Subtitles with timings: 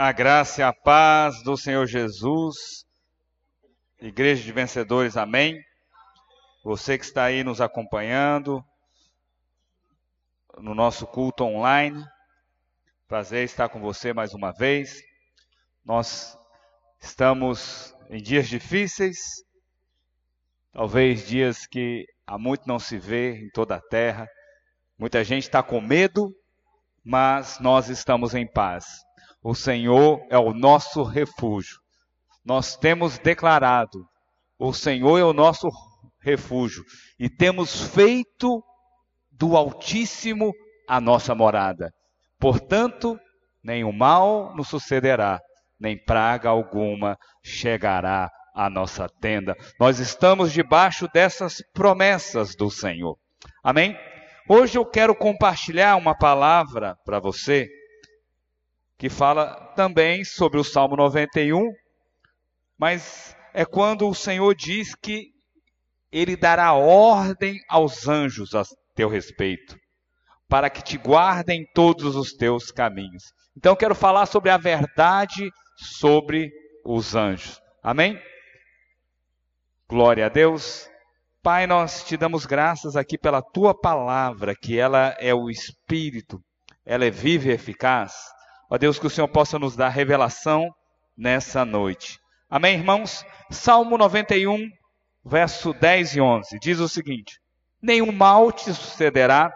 [0.00, 2.86] A graça e a paz do Senhor Jesus,
[4.00, 5.60] Igreja de Vencedores, amém.
[6.62, 8.64] Você que está aí nos acompanhando
[10.56, 12.00] no nosso culto online,
[13.08, 15.02] prazer estar com você mais uma vez.
[15.84, 16.38] Nós
[17.00, 19.18] estamos em dias difíceis,
[20.72, 24.28] talvez dias que há muito não se vê em toda a terra.
[24.96, 26.32] Muita gente está com medo,
[27.02, 29.07] mas nós estamos em paz.
[29.42, 31.78] O Senhor é o nosso refúgio.
[32.44, 34.04] Nós temos declarado:
[34.58, 35.68] o Senhor é o nosso
[36.20, 36.82] refúgio
[37.18, 38.62] e temos feito
[39.30, 40.52] do Altíssimo
[40.88, 41.92] a nossa morada.
[42.40, 43.18] Portanto,
[43.62, 45.40] nenhum mal nos sucederá,
[45.78, 49.54] nem praga alguma chegará à nossa tenda.
[49.78, 53.16] Nós estamos debaixo dessas promessas do Senhor.
[53.62, 53.96] Amém?
[54.48, 57.68] Hoje eu quero compartilhar uma palavra para você
[58.98, 61.72] que fala também sobre o Salmo 91,
[62.76, 65.28] mas é quando o Senhor diz que
[66.10, 68.64] ele dará ordem aos anjos a
[68.96, 69.78] teu respeito,
[70.48, 73.22] para que te guardem todos os teus caminhos.
[73.56, 76.50] Então quero falar sobre a verdade sobre
[76.84, 77.60] os anjos.
[77.80, 78.20] Amém?
[79.88, 80.90] Glória a Deus.
[81.40, 86.42] Pai, nós te damos graças aqui pela tua palavra, que ela é o Espírito,
[86.84, 88.12] ela é viva e eficaz
[88.70, 90.68] Ó Deus, que o Senhor possa nos dar revelação
[91.16, 92.18] nessa noite.
[92.50, 93.24] Amém, irmãos?
[93.50, 94.68] Salmo 91,
[95.24, 97.40] verso 10 e 11, diz o seguinte:
[97.80, 99.50] Nenhum mal te sucederá,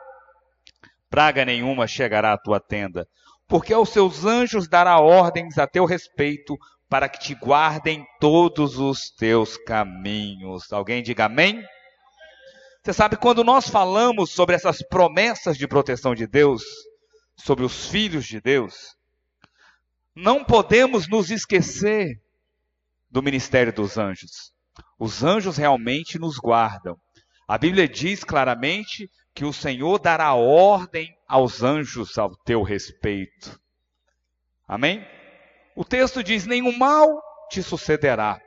[1.11, 3.07] praga nenhuma chegará à tua tenda,
[3.47, 6.57] porque aos seus anjos dará ordens a teu respeito,
[6.89, 10.73] para que te guardem todos os teus caminhos.
[10.73, 11.63] Alguém diga amém?
[12.83, 16.63] Você sabe, quando nós falamos sobre essas promessas de proteção de Deus,
[17.37, 18.75] sobre os filhos de Deus,
[20.15, 22.21] não podemos nos esquecer
[23.11, 24.53] do ministério dos anjos.
[24.99, 26.97] Os anjos realmente nos guardam.
[27.47, 33.59] A Bíblia diz claramente que o Senhor dará ordem aos anjos ao teu respeito.
[34.67, 35.06] Amém?
[35.75, 37.09] O texto diz: nenhum mal
[37.51, 38.41] te sucederá,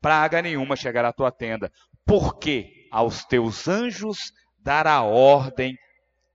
[0.00, 1.72] praga nenhuma chegará à tua tenda,
[2.04, 5.76] porque aos teus anjos dará ordem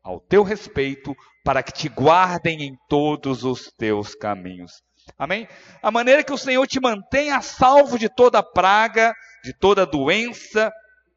[0.04, 4.72] ao teu respeito para que te guardem em todos os teus caminhos.
[5.18, 5.48] Amém?
[5.82, 9.14] A maneira que o Senhor te mantém a salvo de toda praga,
[9.44, 10.72] de toda doença,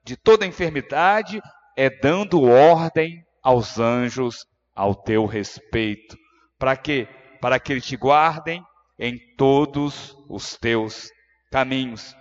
[0.04, 1.40] de toda enfermidade,
[1.76, 6.16] é dando ordem aos anjos ao teu respeito.
[6.58, 7.08] Para quê?
[7.40, 8.62] Para que eles te guardem
[8.98, 11.10] em todos os teus
[11.50, 12.14] caminhos.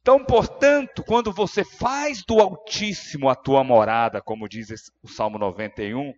[0.00, 4.68] Então, portanto, quando você faz do Altíssimo a tua morada, como diz
[5.02, 6.12] o Salmo 91,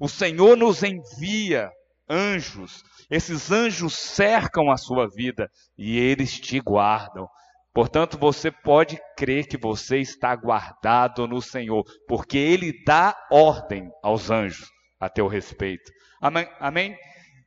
[0.00, 1.70] o Senhor nos envia
[2.08, 7.28] anjos, esses anjos cercam a sua vida e eles te guardam.
[7.74, 14.30] Portanto, você pode crer que você está guardado no Senhor, porque Ele dá ordem aos
[14.30, 14.68] anjos
[14.98, 15.90] a teu respeito.
[16.20, 16.46] Amém?
[16.58, 16.96] Amém?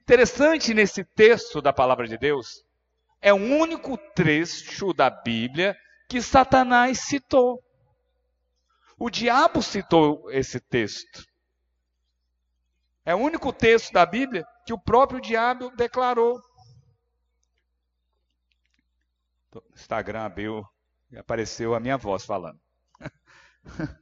[0.02, 2.65] Interessante nesse texto da palavra de Deus,
[3.22, 5.76] é o único trecho da Bíblia
[6.08, 7.64] que Satanás citou.
[8.98, 11.26] O diabo citou esse texto.
[13.04, 16.42] É o único texto da Bíblia que o próprio diabo declarou.
[19.74, 20.66] Instagram abriu
[21.12, 22.60] e apareceu a minha voz falando.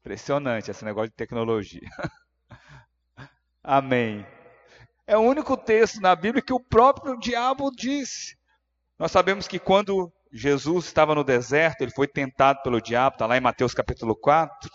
[0.00, 1.88] Impressionante esse negócio de tecnologia.
[3.62, 4.26] Amém.
[5.06, 8.37] É o único texto na Bíblia que o próprio diabo disse.
[8.98, 13.36] Nós sabemos que quando Jesus estava no deserto, ele foi tentado pelo diabo, está lá
[13.36, 14.68] em Mateus capítulo 4.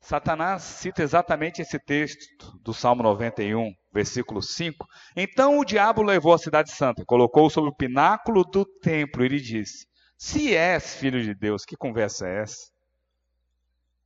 [0.00, 4.86] Satanás cita exatamente esse texto do Salmo 91, versículo 5.
[5.16, 9.40] Então o diabo levou a cidade santa, colocou sobre o pináculo do templo e lhe
[9.40, 9.84] disse:
[10.16, 12.70] Se és filho de Deus, que conversa é essa?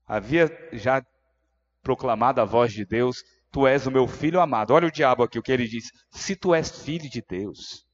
[0.06, 1.02] Havia já
[1.82, 4.72] proclamado a voz de Deus: Tu és o meu filho amado.
[4.72, 7.87] Olha o diabo aqui, o que ele diz: Se tu és filho de Deus,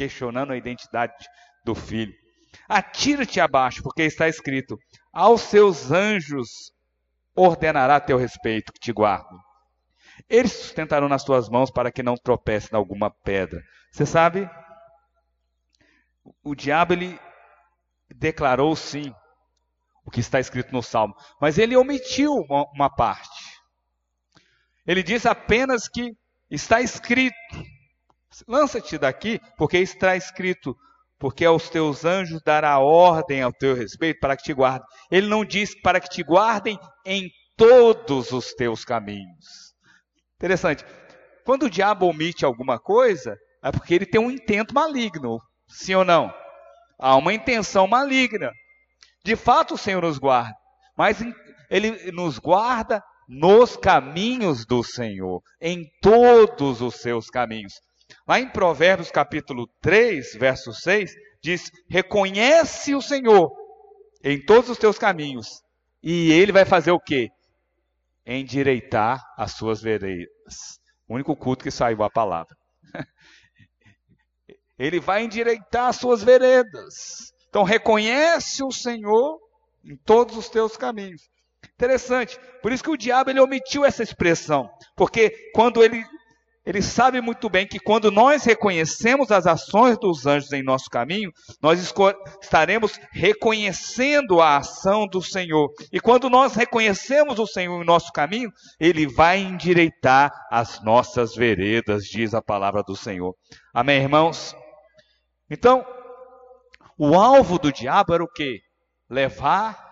[0.00, 1.28] questionando a identidade
[1.62, 2.14] do filho.
[2.66, 4.78] Atira-te abaixo, porque está escrito:
[5.12, 6.48] Aos seus anjos
[7.34, 9.38] ordenará teu respeito que te guardem.
[10.28, 13.62] Eles sustentarão nas tuas mãos para que não tropece em alguma pedra.
[13.92, 14.48] Você sabe?
[16.42, 17.18] O diabo ele
[18.14, 19.14] declarou sim
[20.04, 23.60] o que está escrito no Salmo, mas ele omitiu uma, uma parte.
[24.86, 26.16] Ele diz apenas que
[26.50, 27.36] está escrito.
[28.46, 30.76] Lança-te daqui, porque está escrito:
[31.18, 34.86] porque aos teus anjos dará ordem ao teu respeito para que te guardem.
[35.10, 39.74] Ele não diz para que te guardem em todos os teus caminhos.
[40.36, 40.84] Interessante.
[41.44, 45.38] Quando o diabo omite alguma coisa, é porque ele tem um intento maligno,
[45.68, 46.32] sim ou não?
[46.98, 48.50] Há uma intenção maligna.
[49.24, 50.54] De fato, o Senhor nos guarda,
[50.96, 51.18] mas
[51.68, 57.74] ele nos guarda nos caminhos do Senhor, em todos os seus caminhos.
[58.26, 61.12] Lá em Provérbios capítulo 3, verso 6,
[61.42, 63.50] diz: Reconhece o Senhor
[64.22, 65.62] em todos os teus caminhos,
[66.02, 67.28] e ele vai fazer o quê?
[68.26, 70.78] Endireitar as suas veredas.
[71.08, 72.54] O único culto que saiu a palavra.
[74.78, 77.32] ele vai endireitar as suas veredas.
[77.48, 79.40] Então reconhece o Senhor
[79.84, 81.28] em todos os teus caminhos.
[81.74, 82.38] Interessante.
[82.62, 86.04] Por isso que o diabo ele omitiu essa expressão, porque quando ele
[86.64, 91.32] ele sabe muito bem que quando nós reconhecemos as ações dos anjos em nosso caminho,
[91.60, 91.80] nós
[92.42, 95.72] estaremos reconhecendo a ação do Senhor.
[95.90, 102.04] E quando nós reconhecemos o Senhor em nosso caminho, ele vai endireitar as nossas veredas,
[102.04, 103.34] diz a palavra do Senhor.
[103.72, 104.54] Amém, irmãos?
[105.48, 105.84] Então,
[106.98, 108.60] o alvo do diabo era o quê?
[109.08, 109.88] Levar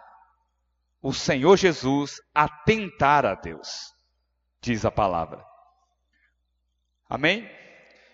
[1.00, 3.94] o Senhor Jesus a tentar a Deus,
[4.61, 5.48] diz a palavra.
[7.09, 7.49] Amém?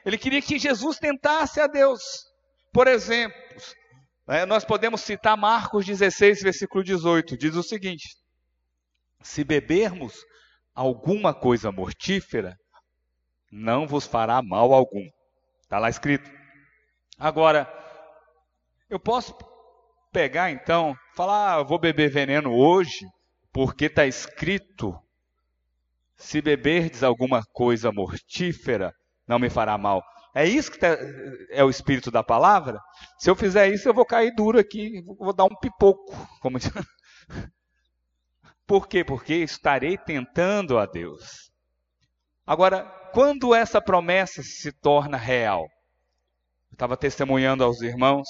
[0.04, 2.00] Ele queria que Jesus tentasse a Deus.
[2.72, 3.36] Por exemplo,
[4.26, 8.16] né, nós podemos citar Marcos 16, versículo 18, diz o seguinte:
[9.22, 10.24] Se bebermos
[10.74, 12.56] alguma coisa mortífera,
[13.50, 15.08] não vos fará mal algum.
[15.62, 16.30] Está lá escrito.
[17.18, 17.68] Agora,
[18.90, 19.36] eu posso
[20.12, 23.06] pegar então, falar, ah, vou beber veneno hoje,
[23.52, 24.94] porque está escrito:
[26.16, 28.92] se beberdes alguma coisa mortífera,
[29.26, 30.02] não me fará mal.
[30.34, 30.96] É isso que tá,
[31.50, 32.80] é o espírito da palavra?
[33.18, 36.12] Se eu fizer isso, eu vou cair duro aqui, vou dar um pipoco.
[36.40, 36.58] Como
[38.66, 39.04] Por quê?
[39.04, 41.50] Porque estarei tentando a Deus.
[42.46, 45.62] Agora, quando essa promessa se torna real?
[46.70, 48.26] Eu estava testemunhando aos irmãos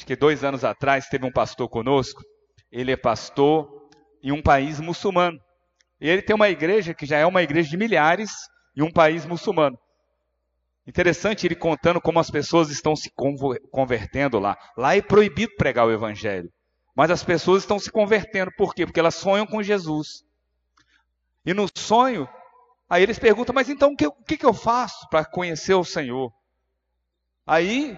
[0.00, 2.22] acho que dois anos atrás, teve um pastor conosco.
[2.72, 3.68] Ele é pastor
[4.22, 5.38] em um país muçulmano.
[6.00, 8.30] E ele tem uma igreja que já é uma igreja de milhares
[8.76, 9.78] em um país muçulmano.
[10.86, 13.10] Interessante ele contando como as pessoas estão se
[13.70, 14.56] convertendo lá.
[14.76, 16.50] Lá é proibido pregar o evangelho.
[16.96, 18.50] Mas as pessoas estão se convertendo.
[18.56, 18.86] Por quê?
[18.86, 20.24] Porque elas sonham com Jesus.
[21.44, 22.28] E no sonho,
[22.88, 26.32] aí eles perguntam: Mas então o que, o que eu faço para conhecer o Senhor?
[27.46, 27.96] Aí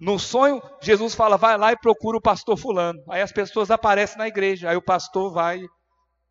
[0.00, 3.02] no sonho, Jesus fala: vai lá e procura o pastor Fulano.
[3.08, 4.70] Aí as pessoas aparecem na igreja.
[4.70, 5.60] Aí o pastor vai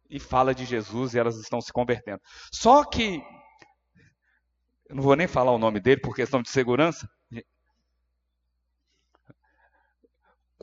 [0.09, 2.19] e fala de Jesus e elas estão se convertendo.
[2.51, 3.21] Só que,
[4.89, 7.07] eu não vou nem falar o nome dele por questão de segurança.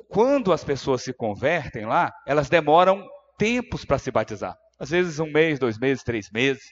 [0.08, 3.06] Quando as pessoas se convertem lá, elas demoram
[3.38, 4.56] tempos para se batizar.
[4.78, 6.62] Às vezes um mês, dois meses, três meses,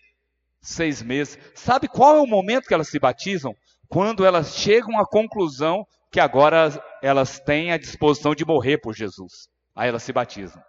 [0.61, 1.39] seis meses.
[1.55, 3.55] Sabe qual é o momento que elas se batizam?
[3.89, 6.71] Quando elas chegam à conclusão que agora
[7.03, 9.49] elas têm a disposição de morrer por Jesus.
[9.75, 10.63] Aí elas se batizam.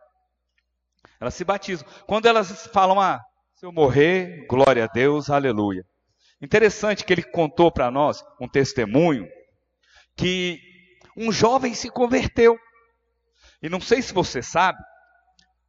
[1.19, 1.87] Elas se batizam.
[2.05, 3.19] Quando elas falam, ah,
[3.55, 5.83] se eu morrer, glória a Deus, aleluia.
[6.41, 9.27] Interessante que ele contou para nós um testemunho
[10.15, 10.59] que
[11.17, 12.57] um jovem se converteu.
[13.61, 14.77] E não sei se você sabe,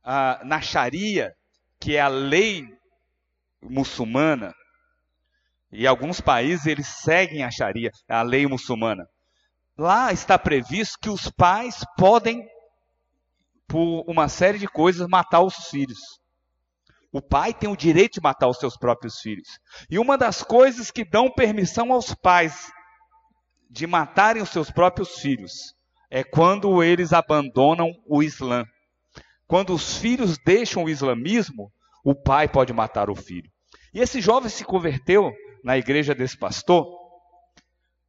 [0.04, 1.32] ah, na Sharia,
[1.80, 2.64] que é a lei
[3.62, 4.54] muçulmana,
[5.72, 9.06] e alguns países eles seguem a Sharia, a lei muçulmana.
[9.76, 12.46] Lá está previsto que os pais podem,
[13.66, 15.98] por uma série de coisas, matar os filhos.
[17.12, 19.48] O pai tem o direito de matar os seus próprios filhos.
[19.90, 22.70] E uma das coisas que dão permissão aos pais
[23.70, 25.74] de matarem os seus próprios filhos
[26.10, 28.64] é quando eles abandonam o Islã.
[29.46, 31.72] Quando os filhos deixam o islamismo,
[32.04, 33.50] o pai pode matar o filho.
[33.94, 35.32] E esse jovem se converteu
[35.64, 36.86] na igreja desse pastor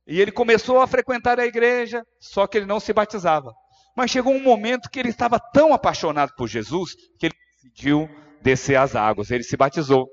[0.07, 3.53] e ele começou a frequentar a igreja, só que ele não se batizava.
[3.97, 8.07] Mas chegou um momento que ele estava tão apaixonado por Jesus que ele decidiu
[8.43, 9.31] descer as águas.
[9.31, 10.07] Ele se batizou.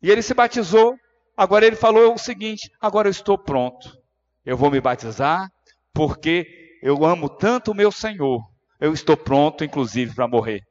[0.00, 0.96] E ele se batizou.
[1.36, 3.94] Agora ele falou o seguinte: agora eu estou pronto.
[4.42, 5.50] Eu vou me batizar
[5.92, 6.46] porque
[6.82, 8.40] eu amo tanto o meu Senhor.
[8.80, 10.62] Eu estou pronto, inclusive, para morrer.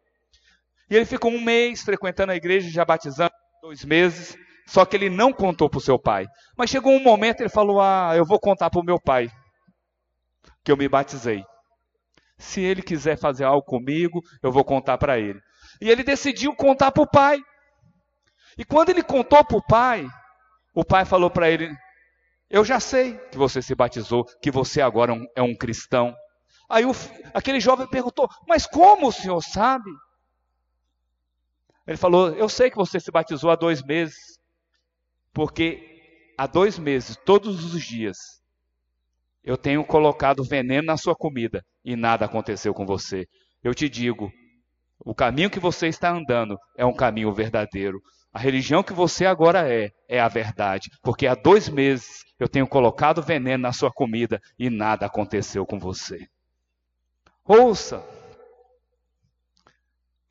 [0.90, 4.36] E ele ficou um mês frequentando a igreja, já batizando, dois meses.
[4.68, 6.26] Só que ele não contou para o seu pai.
[6.58, 9.30] Mas chegou um momento ele falou: Ah, eu vou contar para o meu pai
[10.64, 11.44] que eu me batizei.
[12.38, 15.40] Se ele quiser fazer algo comigo, eu vou contar para ele.
[15.82, 17.40] E ele decidiu contar para o pai.
[18.58, 20.08] E quando ele contou para o pai,
[20.74, 21.74] o pai falou para ele:
[22.50, 26.16] Eu já sei que você se batizou, que você agora é um, é cristão.
[26.70, 26.92] Aí o,
[27.34, 29.90] aquele jovem perguntou: Mas como o senhor sabe?
[31.88, 34.36] Ele falou: Eu sei que você se batizou há dois meses.
[35.34, 38.18] Porque há dois meses, todos os dias,
[39.46, 43.28] eu tenho colocado veneno na sua comida e nada aconteceu com você.
[43.64, 44.34] Eu te digo,
[45.00, 48.02] o caminho que você está andando é um caminho verdadeiro.
[48.34, 50.90] A religião que você agora é, é a verdade.
[51.04, 55.80] Porque há dois meses eu tenho colocado veneno na sua comida e nada aconteceu com
[55.80, 56.28] você.
[57.46, 58.04] Ouça,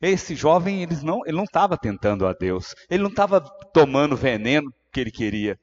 [0.01, 3.39] esse jovem ele não estava tentando a Deus, ele não estava
[3.73, 5.57] tomando veneno que ele queria,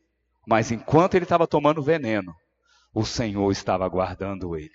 [0.48, 2.34] mas enquanto ele estava tomando veneno,
[2.92, 4.70] o Senhor estava guardando ele.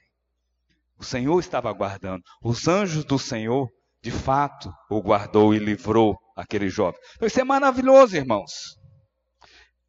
[1.00, 2.24] O Senhor estava guardando.
[2.42, 3.70] Os anjos do Senhor,
[4.02, 7.00] de fato, o guardou e livrou aquele jovem.
[7.22, 8.76] Isso é maravilhoso, irmãos.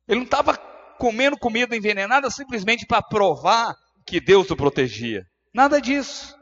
[0.06, 0.56] Ele não estava
[0.98, 3.74] comendo comida envenenada simplesmente para provar
[4.06, 5.24] que Deus o protegia.
[5.54, 6.36] Nada disso.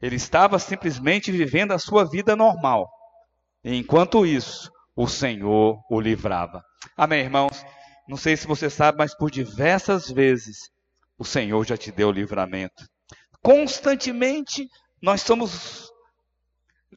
[0.00, 2.88] Ele estava simplesmente vivendo a sua vida normal.
[3.64, 6.62] E enquanto isso, o Senhor o livrava.
[6.96, 7.64] Amém, irmãos?
[8.08, 10.70] Não sei se você sabe, mas por diversas vezes
[11.18, 12.88] o Senhor já te deu livramento.
[13.42, 14.66] Constantemente
[15.00, 15.90] nós somos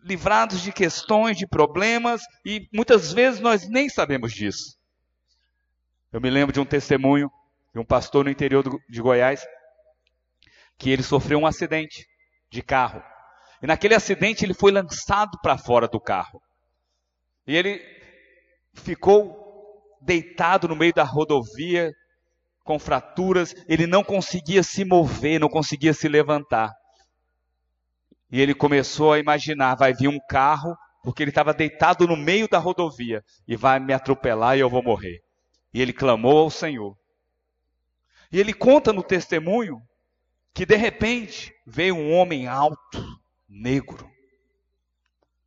[0.03, 4.77] livrados de questões, de problemas, e muitas vezes nós nem sabemos disso.
[6.13, 7.29] Eu me lembro de um testemunho
[7.73, 9.45] de um pastor no interior de Goiás
[10.77, 12.07] que ele sofreu um acidente
[12.49, 13.03] de carro.
[13.61, 16.41] E naquele acidente ele foi lançado para fora do carro.
[17.45, 17.79] E ele
[18.73, 19.50] ficou
[20.01, 21.93] deitado no meio da rodovia,
[22.63, 26.71] com fraturas, ele não conseguia se mover, não conseguia se levantar.
[28.31, 32.47] E ele começou a imaginar: vai vir um carro, porque ele estava deitado no meio
[32.47, 35.19] da rodovia, e vai me atropelar e eu vou morrer.
[35.73, 36.95] E ele clamou ao Senhor.
[38.31, 39.81] E ele conta no testemunho
[40.53, 43.05] que de repente veio um homem alto,
[43.47, 44.09] negro.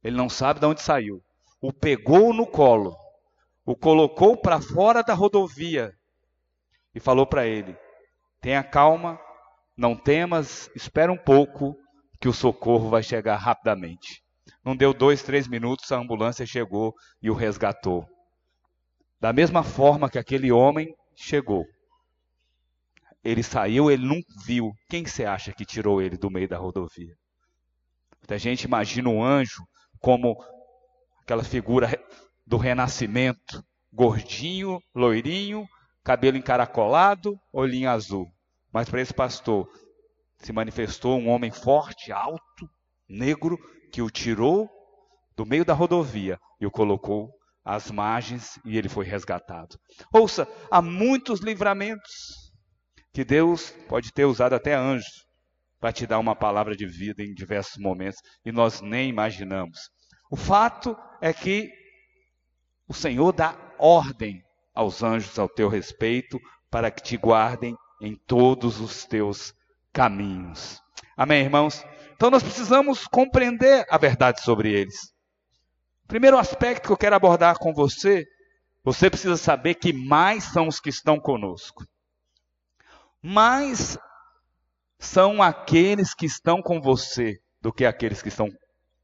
[0.03, 1.23] Ele não sabe de onde saiu.
[1.61, 2.95] O pegou no colo,
[3.65, 5.93] o colocou para fora da rodovia
[6.95, 7.77] e falou para ele:
[8.41, 9.19] Tenha calma,
[9.77, 11.77] não temas, espera um pouco,
[12.21, 14.23] que o socorro vai chegar rapidamente.
[14.65, 18.07] Não deu dois, três minutos, a ambulância chegou e o resgatou.
[19.21, 21.65] Da mesma forma que aquele homem chegou,
[23.23, 24.73] ele saiu, ele não viu.
[24.89, 27.15] Quem você acha que tirou ele do meio da rodovia?
[28.29, 29.63] A gente imagina um anjo
[30.01, 30.37] como
[31.23, 31.89] aquela figura
[32.47, 35.67] do renascimento, gordinho, loirinho,
[36.03, 38.27] cabelo encaracolado, olhinho azul.
[38.73, 39.69] Mas para esse pastor
[40.39, 42.69] se manifestou um homem forte, alto,
[43.09, 43.59] negro,
[43.93, 44.69] que o tirou
[45.37, 47.31] do meio da rodovia e o colocou
[47.65, 49.79] às margens e ele foi resgatado.
[50.13, 52.53] Ouça, há muitos livramentos
[53.13, 55.25] que Deus pode ter usado até anjos
[55.81, 59.79] para te dar uma palavra de vida em diversos momentos e nós nem imaginamos.
[60.31, 61.71] O fato é que
[62.89, 64.43] o Senhor dá ordem
[64.75, 69.55] aos anjos ao teu respeito para que te guardem em todos os teus
[69.93, 70.83] caminhos.
[71.17, 71.85] Amém, irmãos?
[72.15, 75.13] Então nós precisamos compreender a verdade sobre eles.
[76.07, 78.27] Primeiro aspecto que eu quero abordar com você,
[78.83, 81.85] você precisa saber que mais são os que estão conosco
[83.25, 83.97] mais
[84.99, 88.51] são aqueles que estão com você do que aqueles que estão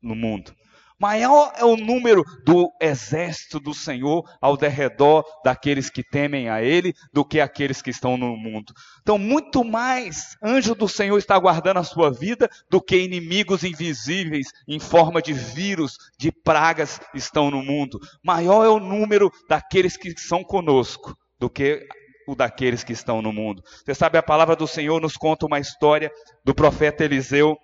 [0.02, 0.54] no mundo.
[1.00, 6.92] Maior é o número do exército do Senhor ao derredor daqueles que temem a Ele
[7.10, 8.74] do que aqueles que estão no mundo.
[9.00, 14.48] Então, muito mais anjo do Senhor está guardando a sua vida do que inimigos invisíveis
[14.68, 17.98] em forma de vírus, de pragas estão no mundo.
[18.22, 21.88] Maior é o número daqueles que são conosco do que
[22.26, 23.62] o daqueles que estão no mundo.
[23.84, 26.10] Você sabe, a palavra do Senhor nos conta uma história
[26.44, 27.56] do profeta Eliseu.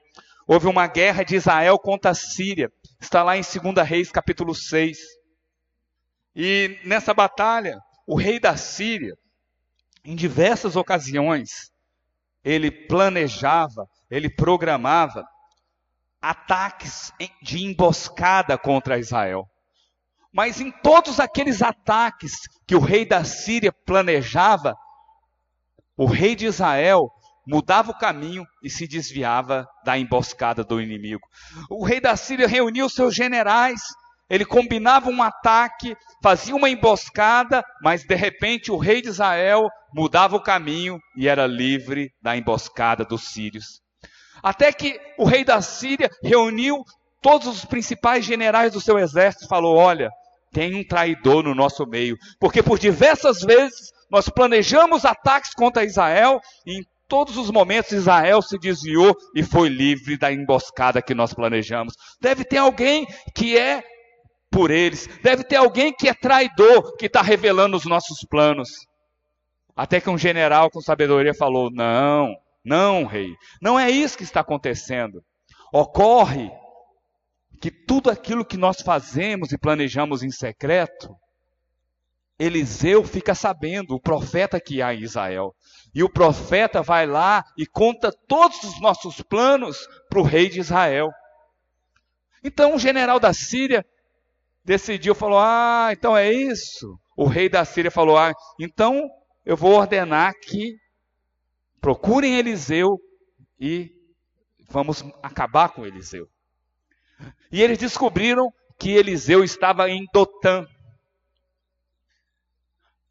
[0.46, 2.70] Houve uma guerra de Israel contra a Síria.
[3.00, 4.96] Está lá em 2 Reis, capítulo 6.
[6.36, 9.16] E nessa batalha, o rei da Síria,
[10.04, 11.72] em diversas ocasiões,
[12.44, 15.26] ele planejava, ele programava
[16.22, 17.12] ataques
[17.42, 19.48] de emboscada contra Israel.
[20.32, 22.32] Mas em todos aqueles ataques
[22.66, 24.76] que o rei da Síria planejava,
[25.96, 27.10] o rei de Israel
[27.46, 31.22] mudava o caminho e se desviava da emboscada do inimigo.
[31.70, 33.80] O rei da Síria reuniu seus generais,
[34.28, 40.36] ele combinava um ataque, fazia uma emboscada, mas de repente o rei de Israel mudava
[40.36, 43.80] o caminho e era livre da emboscada dos sírios.
[44.42, 46.84] Até que o rei da Síria reuniu
[47.22, 50.10] todos os principais generais do seu exército e falou: Olha,
[50.52, 56.40] tem um traidor no nosso meio, porque por diversas vezes nós planejamos ataques contra Israel
[56.64, 61.32] e em todos os momentos Israel se desviou e foi livre da emboscada que nós
[61.32, 61.94] planejamos.
[62.20, 63.82] Deve ter alguém que é
[64.50, 65.08] por eles.
[65.22, 68.70] Deve ter alguém que é traidor, que está revelando os nossos planos.
[69.74, 72.34] Até que um general com sabedoria falou: Não,
[72.64, 73.28] não, rei,
[73.60, 75.22] não é isso que está acontecendo.
[75.72, 76.50] Ocorre
[77.60, 81.14] que tudo aquilo que nós fazemos e planejamos em secreto,
[82.38, 85.54] Eliseu fica sabendo, o profeta que há em Israel.
[85.94, 90.60] E o profeta vai lá e conta todos os nossos planos para o rei de
[90.60, 91.08] Israel.
[92.44, 93.84] Então o general da Síria
[94.64, 96.98] decidiu, falou: Ah, então é isso.
[97.16, 99.08] O rei da Síria falou: Ah, então
[99.44, 100.76] eu vou ordenar que
[101.80, 102.98] procurem Eliseu
[103.58, 103.90] e
[104.68, 106.28] vamos acabar com Eliseu.
[107.50, 110.66] E eles descobriram que Eliseu estava em Dotã.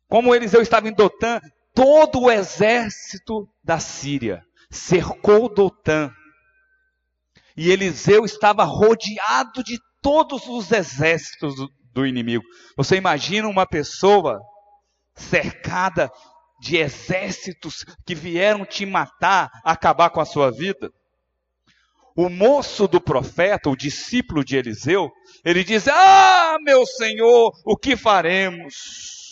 [0.07, 1.39] Como Eliseu estava em Dotã,
[1.73, 6.11] todo o exército da Síria cercou Dotã.
[7.57, 12.43] E Eliseu estava rodeado de todos os exércitos do, do inimigo.
[12.77, 14.39] Você imagina uma pessoa
[15.15, 16.11] cercada
[16.59, 20.91] de exércitos que vieram te matar, acabar com a sua vida?
[22.15, 25.11] O moço do profeta, o discípulo de Eliseu,
[25.43, 29.24] ele diz: Ah, meu senhor, o que faremos?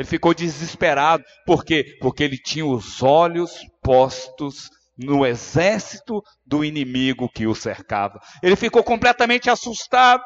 [0.00, 1.98] Ele ficou desesperado, por quê?
[2.00, 8.18] Porque ele tinha os olhos postos no exército do inimigo que o cercava.
[8.42, 10.22] Ele ficou completamente assustado.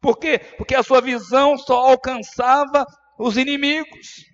[0.00, 0.40] Por quê?
[0.58, 2.84] Porque a sua visão só alcançava
[3.16, 4.24] os inimigos.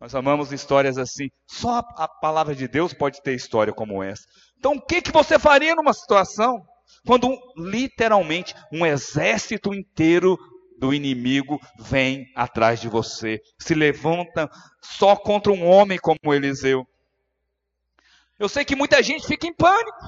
[0.00, 1.28] Nós amamos histórias assim.
[1.46, 4.24] Só a, palavra de Deus pode ter história como essa.
[4.58, 6.58] Então, o que, que você faria numa situação
[7.04, 10.38] quando literalmente um exército inteiro
[10.82, 14.50] do inimigo vem atrás de você, se levanta
[14.82, 16.84] só contra um homem como Eliseu?
[18.36, 20.04] Eu sei que muita gente fica em pânico.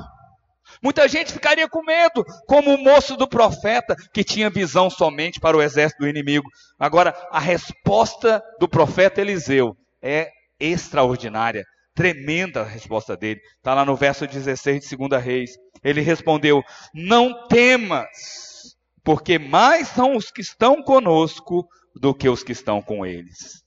[0.83, 5.57] Muita gente ficaria com medo, como o moço do profeta, que tinha visão somente para
[5.57, 6.49] o exército do inimigo.
[6.77, 10.29] Agora, a resposta do profeta Eliseu é
[10.59, 13.41] extraordinária, tremenda a resposta dele.
[13.59, 15.51] Está lá no verso 16 de 2 Reis.
[15.85, 18.74] Ele respondeu: Não temas,
[19.05, 23.63] porque mais são os que estão conosco do que os que estão com eles.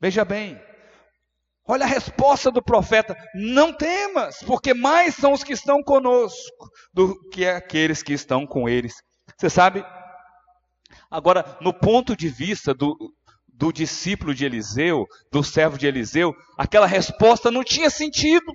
[0.00, 0.60] Veja bem,
[1.66, 7.28] Olha a resposta do profeta: não temas, porque mais são os que estão conosco do
[7.30, 8.94] que aqueles que estão com eles.
[9.36, 9.84] Você sabe?
[11.10, 12.96] Agora, no ponto de vista do,
[13.46, 18.52] do discípulo de Eliseu, do servo de Eliseu, aquela resposta não tinha sentido,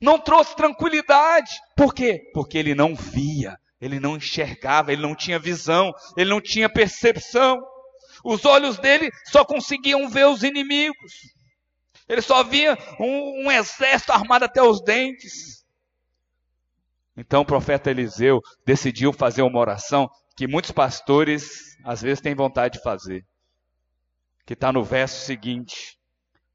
[0.00, 1.52] não trouxe tranquilidade.
[1.76, 2.30] Por quê?
[2.34, 7.58] Porque ele não via, ele não enxergava, ele não tinha visão, ele não tinha percepção.
[8.24, 11.12] Os olhos dele só conseguiam ver os inimigos.
[12.08, 15.64] Ele só via um, um exército armado até os dentes.
[17.16, 22.74] Então o profeta Eliseu decidiu fazer uma oração que muitos pastores às vezes têm vontade
[22.78, 23.24] de fazer.
[24.46, 25.98] Que está no verso seguinte,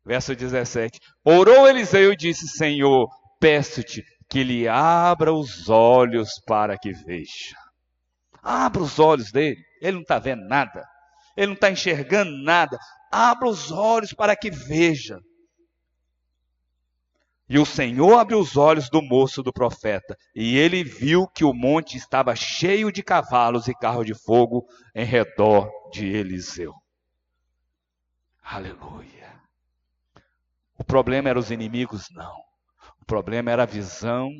[0.05, 0.99] verso 17.
[1.23, 7.57] Orou Eliseu e disse: Senhor, peço-te que lhe abra os olhos para que veja.
[8.41, 10.87] Abra os olhos dele, ele não está vendo nada,
[11.35, 12.79] ele não está enxergando nada.
[13.11, 15.19] Abra os olhos para que veja.
[17.49, 21.53] E o Senhor abriu os olhos do moço do profeta, e ele viu que o
[21.53, 24.65] monte estava cheio de cavalos e carros de fogo
[24.95, 26.73] em redor de Eliseu.
[28.41, 29.41] Aleluia.
[30.77, 32.07] O problema era os inimigos?
[32.11, 32.50] Não.
[33.11, 34.31] Problema era a visão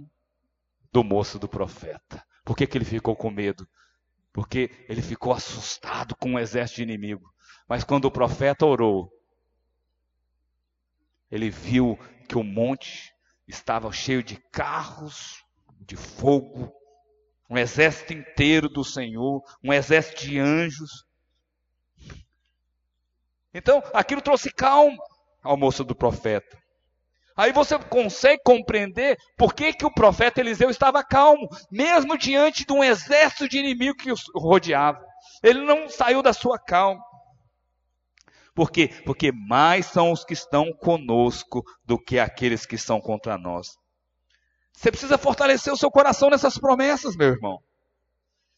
[0.94, 2.26] do moço do profeta.
[2.46, 3.68] Por que, que ele ficou com medo?
[4.32, 7.30] Porque ele ficou assustado com o um exército inimigo.
[7.68, 9.12] Mas quando o profeta orou,
[11.30, 13.14] ele viu que o monte
[13.46, 15.44] estava cheio de carros,
[15.82, 16.74] de fogo,
[17.50, 21.06] um exército inteiro do Senhor, um exército de anjos.
[23.54, 25.04] Então, aquilo trouxe calma
[25.44, 26.61] ao moço do profeta.
[27.42, 32.72] Aí você consegue compreender por que, que o profeta Eliseu estava calmo, mesmo diante de
[32.72, 35.04] um exército de inimigo que o rodeava.
[35.42, 37.02] Ele não saiu da sua calma.
[38.54, 38.90] Por quê?
[39.08, 43.76] Porque mais são os que estão conosco do que aqueles que estão contra nós.
[44.72, 47.58] Você precisa fortalecer o seu coração nessas promessas, meu irmão.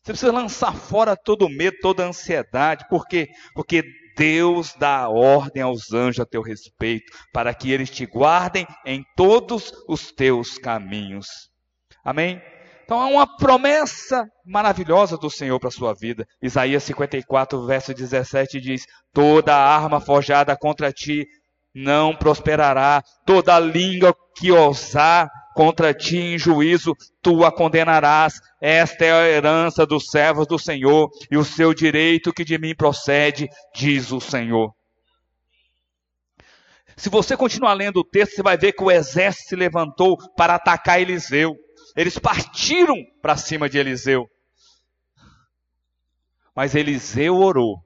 [0.01, 2.85] Você precisa lançar fora todo o medo, toda a ansiedade.
[2.89, 3.29] Por quê?
[3.55, 3.81] Porque
[4.15, 9.71] Deus dá ordem aos anjos a teu respeito, para que eles te guardem em todos
[9.87, 11.27] os teus caminhos.
[12.03, 12.41] Amém?
[12.83, 16.27] Então há uma promessa maravilhosa do Senhor para a sua vida.
[16.41, 21.25] Isaías 54, verso 17 diz: Toda arma forjada contra ti
[21.73, 28.39] não prosperará, toda língua que ousar contra ti em juízo, tu a condenarás.
[28.61, 32.75] Esta é a herança dos servos do Senhor e o seu direito que de mim
[32.75, 34.73] procede, diz o Senhor.
[36.95, 40.55] Se você continuar lendo o texto, você vai ver que o exército se levantou para
[40.55, 41.55] atacar Eliseu.
[41.95, 44.27] Eles partiram para cima de Eliseu.
[46.55, 47.77] Mas Eliseu orou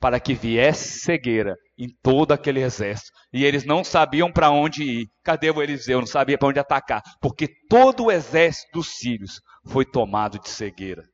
[0.00, 3.12] para que viesse cegueira em todo aquele exército.
[3.32, 5.10] E eles não sabiam para onde ir.
[5.22, 6.00] Cadê o Eliseu?
[6.00, 7.00] Não sabia para onde atacar.
[7.20, 11.08] Porque todo o exército dos sírios foi tomado de cegueira.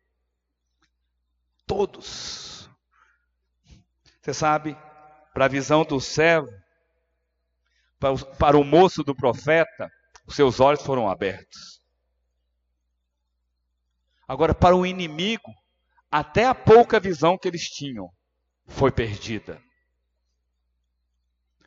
[1.67, 2.71] Todos.
[4.23, 4.75] Você sabe,
[5.35, 6.49] para a visão do servo,
[8.39, 9.91] para o, moço do profeta,
[10.27, 11.83] os seus olhos foram abertos.
[14.27, 15.53] Agora, para o inimigo,
[16.11, 18.09] até a pouca visão que eles tinham
[18.67, 19.61] foi perdida.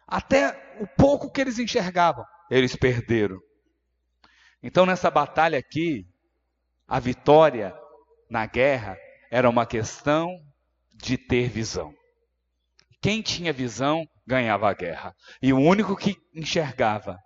[0.07, 3.37] Até o pouco que eles enxergavam, eles perderam.
[4.63, 6.05] Então, nessa batalha aqui,
[6.87, 7.75] a vitória
[8.29, 8.97] na guerra
[9.29, 10.29] era uma questão
[10.93, 11.93] de ter visão.
[13.01, 15.13] Quem tinha visão ganhava a guerra.
[15.41, 17.19] E o único que enxergava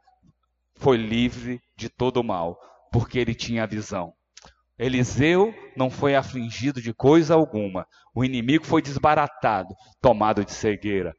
[0.76, 2.58] foi livre de todo o mal,
[2.92, 4.14] porque ele tinha visão.
[4.78, 7.86] Eliseu não foi afligido de coisa alguma.
[8.16, 11.16] O inimigo foi desbaratado, tomado de cegueira.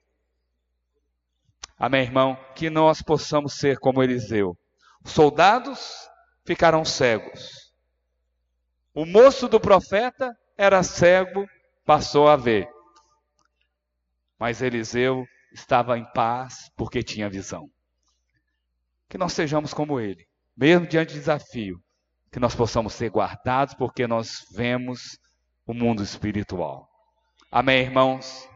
[1.83, 2.39] Amém, irmão?
[2.55, 4.57] Que nós possamos ser como Eliseu.
[5.05, 6.09] Os soldados
[6.47, 7.75] ficaram cegos.
[8.95, 11.45] O moço do profeta era cego,
[11.85, 12.69] passou a ver.
[14.39, 17.69] Mas Eliseu estava em paz porque tinha visão.
[19.09, 20.25] Que nós sejamos como ele,
[20.57, 21.83] mesmo diante de desafio,
[22.31, 25.19] que nós possamos ser guardados, porque nós vemos
[25.67, 26.89] o mundo espiritual.
[27.51, 28.49] Amém, irmãos?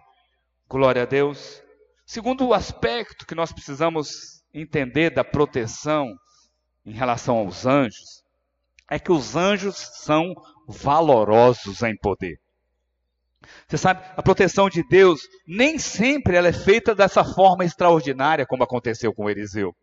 [0.68, 1.65] Glória a Deus.
[2.06, 6.16] Segundo aspecto que nós precisamos entender da proteção
[6.84, 8.22] em relação aos anjos,
[8.88, 10.32] é que os anjos são
[10.68, 12.38] valorosos em poder.
[13.66, 18.62] Você sabe, a proteção de Deus nem sempre ela é feita dessa forma extraordinária como
[18.62, 19.74] aconteceu com Eliseu.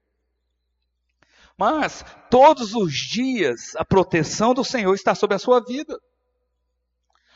[1.57, 5.99] Mas todos os dias a proteção do Senhor está sobre a sua vida.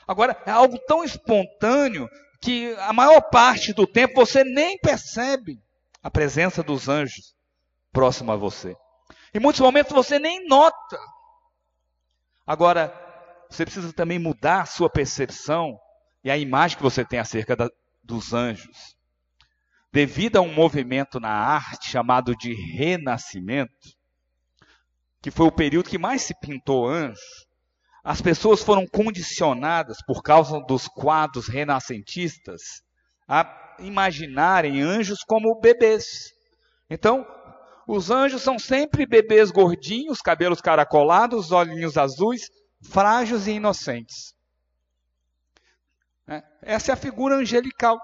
[0.07, 2.09] Agora, é algo tão espontâneo
[2.47, 5.61] que a maior parte do tempo você nem percebe
[6.01, 7.35] a presença dos anjos
[7.91, 8.73] próximo a você.
[9.33, 10.97] Em muitos momentos você nem nota.
[12.45, 12.93] Agora,
[13.49, 15.77] você precisa também mudar a sua percepção
[16.23, 17.69] e a imagem que você tem acerca da,
[18.01, 18.95] dos anjos.
[19.91, 23.89] Devido a um movimento na arte chamado de renascimento,
[25.21, 27.19] que foi o período que mais se pintou anjo,
[28.07, 32.61] as pessoas foram condicionadas, por causa dos quadros renascentistas,
[33.27, 36.31] a imaginarem anjos como bebês.
[36.89, 37.27] Então,
[37.85, 42.43] os anjos são sempre bebês gordinhos, cabelos caracolados, olhinhos azuis,
[42.81, 44.33] frágeis e inocentes.
[46.29, 47.99] É, essa é a figura angelical,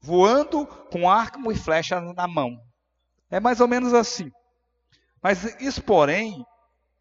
[0.00, 2.56] voando com arco e flecha na mão.
[3.28, 4.30] É mais ou menos assim.
[5.20, 6.44] Mas isso, porém,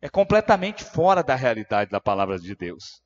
[0.01, 3.01] é completamente fora da realidade da palavra de Deus.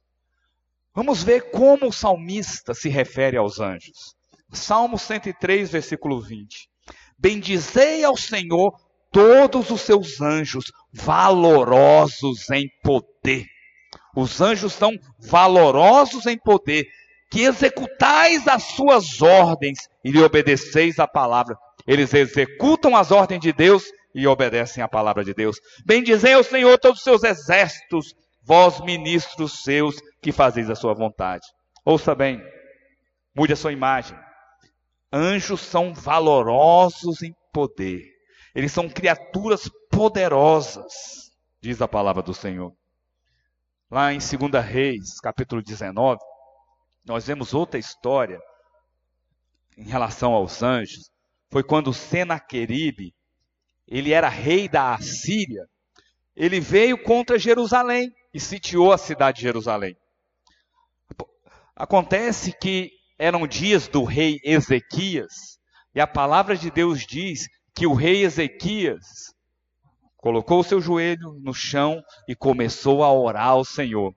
[0.93, 4.15] Vamos ver como o salmista se refere aos anjos.
[4.53, 6.69] Salmo 103, versículo 20.
[7.17, 8.73] Bendizei ao Senhor
[9.11, 13.45] todos os seus anjos, valorosos em poder.
[14.15, 16.85] Os anjos são valorosos em poder,
[17.29, 21.57] que executais as suas ordens e lhe obedeceis a palavra.
[21.85, 23.83] Eles executam as ordens de Deus
[24.15, 25.59] e obedecem à palavra de Deus.
[25.85, 31.45] Bendizei ao Senhor todos os seus exércitos, vós ministros seus que fazeis a sua vontade.
[31.83, 32.41] Ouça bem,
[33.35, 34.17] mude a sua imagem.
[35.11, 38.01] Anjos são valorosos em poder.
[38.55, 40.93] Eles são criaturas poderosas,
[41.61, 42.73] diz a palavra do Senhor.
[43.91, 46.19] Lá em 2 Reis, capítulo 19,
[47.05, 48.39] nós vemos outra história
[49.77, 51.09] em relação aos anjos.
[51.51, 53.13] Foi quando Senaqueribe
[53.87, 55.65] ele era rei da Assíria,
[56.35, 59.95] ele veio contra Jerusalém e sitiou a cidade de Jerusalém.
[61.75, 65.59] Acontece que eram dias do rei Ezequias,
[65.93, 69.33] e a palavra de Deus diz que o rei Ezequias
[70.17, 74.13] colocou o seu joelho no chão e começou a orar ao Senhor.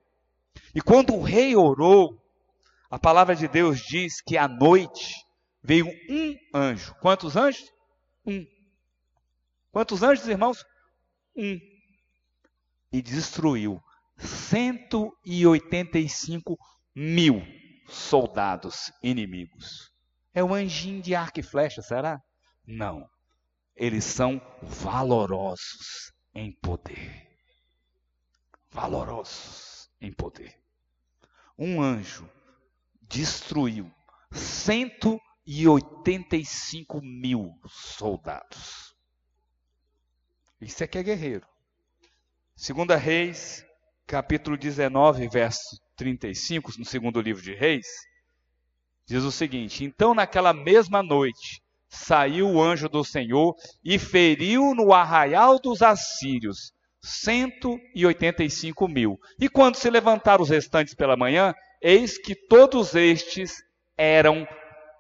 [0.74, 2.18] E quando o rei orou,
[2.90, 5.14] a palavra de Deus diz que à noite
[5.62, 6.94] veio um anjo.
[7.00, 7.70] Quantos anjos?
[8.26, 8.46] Um.
[9.78, 10.66] Quantos anjos, irmãos?
[11.36, 11.56] Um.
[12.90, 13.80] E destruiu
[14.16, 16.58] 185
[16.96, 17.40] mil
[17.86, 19.92] soldados inimigos.
[20.34, 22.20] É o anjinho de arco e flecha, será?
[22.66, 23.08] Não.
[23.76, 27.28] eles são valorosos em poder.
[28.72, 30.60] Valorosos em poder.
[31.56, 32.28] Um anjo
[33.02, 33.88] destruiu
[34.32, 38.88] 185 mil soldados.
[40.60, 41.46] Isso é que é guerreiro.
[42.56, 43.64] Segunda Reis,
[44.06, 47.86] capítulo 19, verso 35, no segundo livro de Reis,
[49.06, 54.92] diz o seguinte: Então naquela mesma noite saiu o anjo do Senhor e feriu no
[54.92, 59.20] arraial dos assírios 185 mil.
[59.38, 63.62] E quando se levantaram os restantes pela manhã, eis que todos estes
[63.96, 64.46] eram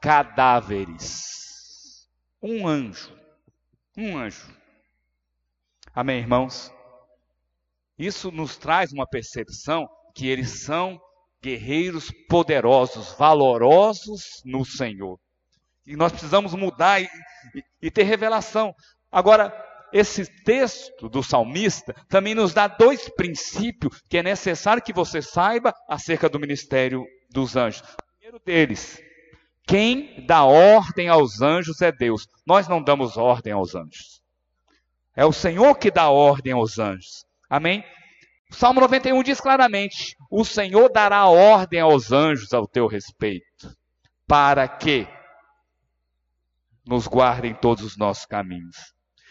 [0.00, 2.06] cadáveres.
[2.40, 3.12] Um anjo.
[3.96, 4.57] Um anjo.
[6.00, 6.72] Amém, irmãos?
[7.98, 10.96] Isso nos traz uma percepção que eles são
[11.42, 15.18] guerreiros poderosos, valorosos no Senhor.
[15.84, 17.08] E nós precisamos mudar e,
[17.82, 18.72] e, ter revelação.
[19.10, 19.52] Agora,
[19.92, 25.74] esse texto do salmista também nos dá dois princípios que é necessário que você saiba
[25.88, 27.80] acerca do ministério dos anjos.
[27.80, 29.02] O primeiro deles,
[29.66, 32.24] quem dá ordem aos anjos é Deus.
[32.46, 34.18] Nós não damos ordem aos anjos.
[35.18, 37.26] É o Senhor que dá ordem aos anjos.
[37.50, 37.84] Amém?
[38.52, 43.76] O Salmo 91 diz claramente: O Senhor dará ordem aos anjos ao teu respeito,
[44.28, 45.08] para que
[46.86, 48.76] nos guardem todos os nossos caminhos.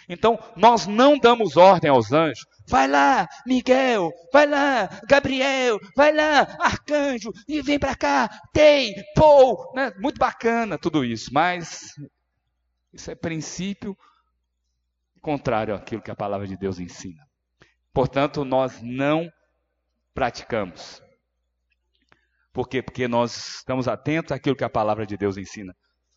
[0.10, 2.46] Então, nós não damos ordem aos anjos.
[2.68, 9.72] Vai lá, Miguel, vai lá, Gabriel, vai lá, arcanjo, e vem para cá, Tei, Paul.
[9.74, 9.94] Né?
[10.00, 11.94] Muito bacana tudo isso, mas
[12.92, 13.98] isso é princípio
[15.28, 17.22] contrário àquilo que a palavra de Deus ensina.
[17.94, 19.30] Portanto, nós não
[20.14, 21.04] praticamos.
[22.54, 22.82] Por quê?
[22.82, 25.76] Porque nós estamos atentos àquilo que a palavra de Deus ensina.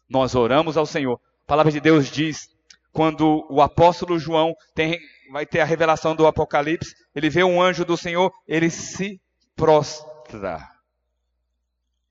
[0.09, 1.21] Nós oramos ao Senhor.
[1.43, 2.47] A palavra de Deus diz,
[2.93, 4.97] quando o apóstolo João tem,
[5.33, 9.21] vai ter a revelação do Apocalipse, ele vê um anjo do Senhor, ele se
[9.57, 10.69] prostra.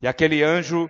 [0.01, 0.89] E aquele anjo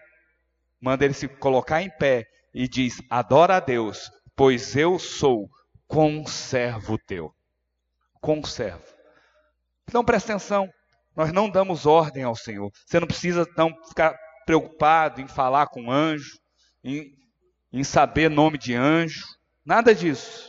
[0.81, 5.47] manda ele se colocar em pé e diz: Adora a Deus, pois eu sou
[5.89, 7.34] conservo teu.
[8.21, 8.86] Conservo.
[9.88, 10.69] Então presta atenção,
[11.15, 12.71] nós não damos ordem ao Senhor.
[12.86, 16.39] Você não precisa não ficar preocupado em falar com anjo,
[16.84, 17.12] em,
[17.73, 19.25] em saber nome de anjo,
[19.65, 20.47] nada disso.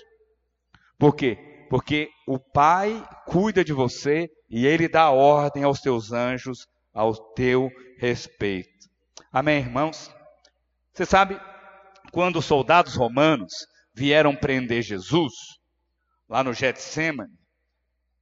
[0.98, 1.66] Por quê?
[1.70, 7.70] Porque o Pai cuida de você e ele dá ordem aos teus anjos ao teu
[7.98, 8.90] respeito.
[9.32, 10.14] Amém, irmãos?
[10.92, 11.40] Você sabe,
[12.12, 13.69] quando os soldados romanos
[14.00, 15.34] vieram prender Jesus,
[16.26, 17.34] lá no Getsemane,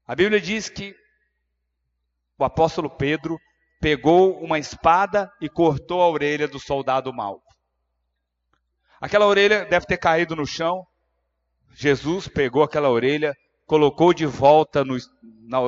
[0.05, 0.93] a Bíblia diz que
[2.37, 3.39] o apóstolo Pedro
[3.81, 7.41] pegou uma espada e cortou a orelha do soldado mau.
[9.01, 10.85] Aquela orelha deve ter caído no chão.
[11.75, 13.33] Jesus pegou aquela orelha,
[13.65, 14.97] colocou de volta no,
[15.47, 15.59] na,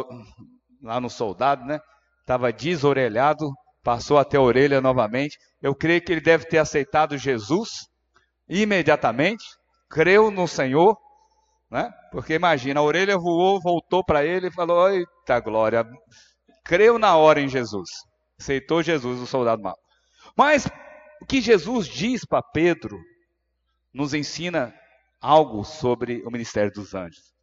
[0.82, 1.78] lá no soldado, né?
[2.20, 3.48] Estava desorelhado,
[3.80, 5.38] passou até a orelha novamente.
[5.62, 7.86] Eu creio que ele deve ter aceitado Jesus
[8.48, 9.44] imediatamente,
[9.90, 10.96] creu no Senhor,
[11.70, 11.92] né?
[12.12, 15.84] Porque imagina, a orelha voou, voltou para ele e falou: Eita glória,
[16.64, 17.90] creu na hora em Jesus,
[18.40, 19.76] aceitou Jesus, o soldado mau.
[20.36, 20.66] Mas
[21.20, 22.98] o que Jesus diz para Pedro
[23.92, 24.72] nos ensina
[25.20, 27.34] algo sobre o ministério dos anjos.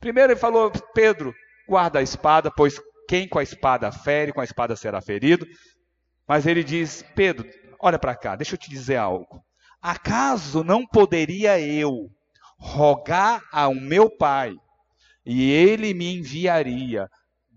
[0.00, 1.32] Primeiro ele falou: Pedro,
[1.68, 5.46] guarda a espada, pois quem com a espada fere, com a espada será ferido.
[6.26, 7.48] Mas ele diz: Pedro,
[7.80, 9.42] olha para cá, deixa eu te dizer algo.
[9.82, 12.08] Acaso não poderia eu
[12.56, 14.54] rogar ao meu pai
[15.26, 17.08] e ele me enviaria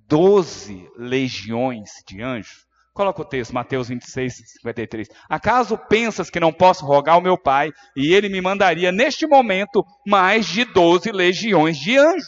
[0.07, 2.65] doze legiões de anjos?
[2.95, 5.09] Coloca o texto, Mateus 26, 53.
[5.29, 9.85] Acaso pensas que não posso rogar ao meu pai e ele me mandaria neste momento
[10.07, 12.25] mais de doze legiões de anjos?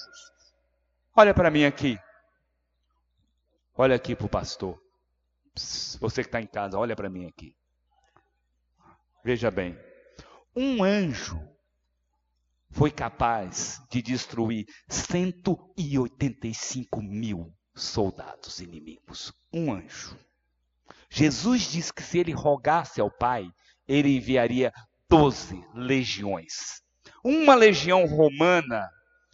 [1.15, 1.97] Olha para mim aqui.
[3.75, 4.77] Olha aqui para o pastor.
[5.99, 7.55] Você que está em casa, olha para mim aqui.
[9.23, 9.86] Veja bem.
[10.59, 11.39] Um anjo
[12.71, 19.31] foi capaz de destruir 185 mil soldados inimigos.
[19.53, 20.17] Um anjo.
[21.11, 23.47] Jesus disse que se ele rogasse ao Pai,
[23.87, 24.73] ele enviaria
[25.07, 26.81] 12 legiões.
[27.23, 28.89] Uma legião romana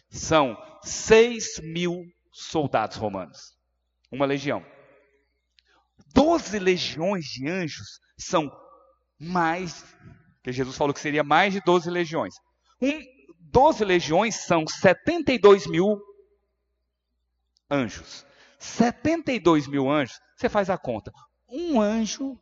[0.10, 3.58] são 6 mil soldados romanos.
[4.12, 4.62] Uma legião.
[6.14, 8.52] 12 legiões de anjos são
[9.18, 9.86] mais,
[10.44, 12.36] que Jesus falou que seria mais de 12 legiões.
[12.82, 13.02] Um,
[13.40, 16.02] 12 legiões são 72 mil
[17.72, 18.26] anjos.
[18.60, 21.12] 72 mil anjos, você faz a conta.
[21.50, 22.38] Um anjo,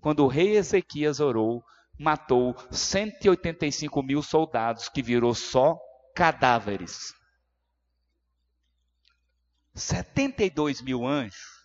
[0.00, 1.62] quando o rei Ezequias orou,
[1.98, 5.76] matou 185 mil soldados, que virou só
[6.14, 7.12] cadáveres.
[9.74, 11.58] 72 mil anjos.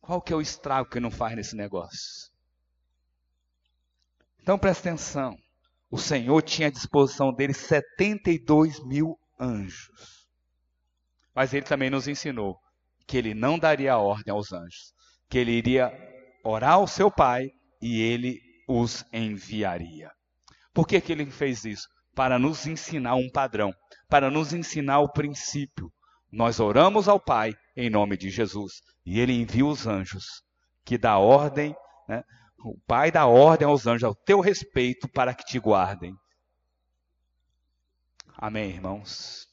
[0.00, 2.33] Qual que é o estrago que não faz nesse negócio?
[4.44, 5.38] Então presta atenção.
[5.90, 10.28] O Senhor tinha à disposição dele 72 mil anjos.
[11.34, 12.58] Mas ele também nos ensinou
[13.06, 14.92] que ele não daria ordem aos anjos,
[15.30, 15.90] que ele iria
[16.44, 17.48] orar ao seu pai
[17.80, 20.10] e ele os enviaria.
[20.74, 21.88] Por que, que ele fez isso?
[22.14, 23.72] Para nos ensinar um padrão,
[24.10, 25.90] para nos ensinar o princípio.
[26.30, 30.42] Nós oramos ao Pai em nome de Jesus e ele envia os anjos
[30.84, 31.74] que dá ordem,
[32.06, 32.22] né?
[32.64, 36.16] O Pai dá ordem aos anjos ao teu respeito para que te guardem.
[38.36, 39.46] Amém, irmãos?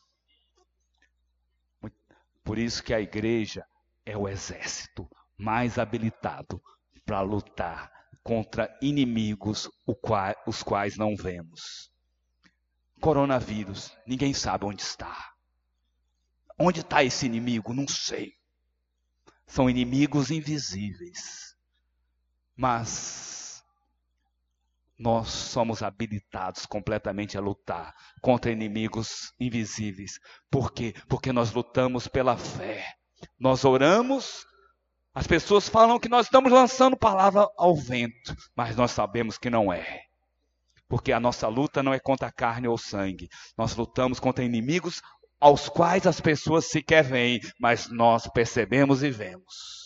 [2.43, 3.65] Por isso que a igreja
[4.05, 6.61] é o exército mais habilitado
[7.05, 7.91] para lutar
[8.23, 11.91] contra inimigos os quais não vemos.
[12.99, 15.33] Coronavírus, ninguém sabe onde está.
[16.57, 17.73] Onde está esse inimigo?
[17.73, 18.33] Não sei.
[19.47, 21.50] São inimigos invisíveis.
[22.61, 23.63] Mas
[24.95, 30.19] nós somos habilitados completamente a lutar contra inimigos invisíveis.
[30.51, 30.93] Por quê?
[31.09, 32.85] Porque nós lutamos pela fé.
[33.39, 34.45] Nós oramos
[35.11, 39.73] as pessoas falam que nós estamos lançando palavra ao vento, mas nós sabemos que não
[39.73, 40.03] é.
[40.87, 43.27] Porque a nossa luta não é contra a carne ou sangue.
[43.57, 45.01] Nós lutamos contra inimigos
[45.39, 49.80] aos quais as pessoas sequer veem, mas nós percebemos e vemos.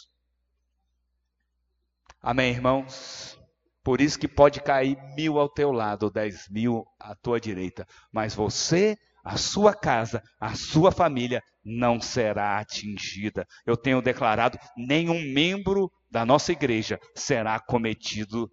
[2.26, 3.40] Amém, irmãos?
[3.84, 8.34] Por isso que pode cair mil ao teu lado, dez mil à tua direita, mas
[8.34, 13.46] você, a sua casa, a sua família não será atingida.
[13.64, 18.50] Eu tenho declarado: nenhum membro da nossa igreja será cometido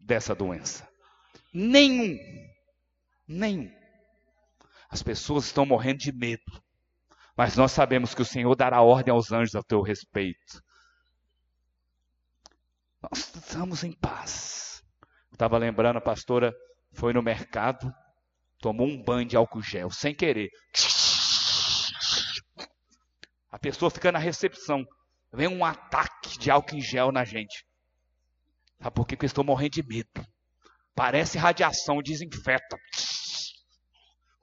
[0.00, 0.88] dessa doença.
[1.52, 2.16] Nenhum.
[3.26, 3.68] Nenhum.
[4.88, 6.62] As pessoas estão morrendo de medo.
[7.36, 10.62] Mas nós sabemos que o Senhor dará ordem aos anjos a teu respeito.
[13.58, 14.84] Estamos em paz.
[15.32, 16.54] Estava lembrando, a pastora
[16.92, 17.92] foi no mercado,
[18.60, 20.48] tomou um banho de álcool gel, sem querer.
[23.50, 24.86] A pessoa fica na recepção.
[25.32, 27.66] Vem um ataque de álcool em gel na gente.
[28.80, 29.16] Sabe por quê?
[29.16, 30.24] Porque estou morrendo de medo.
[30.94, 32.78] Parece radiação, desinfeta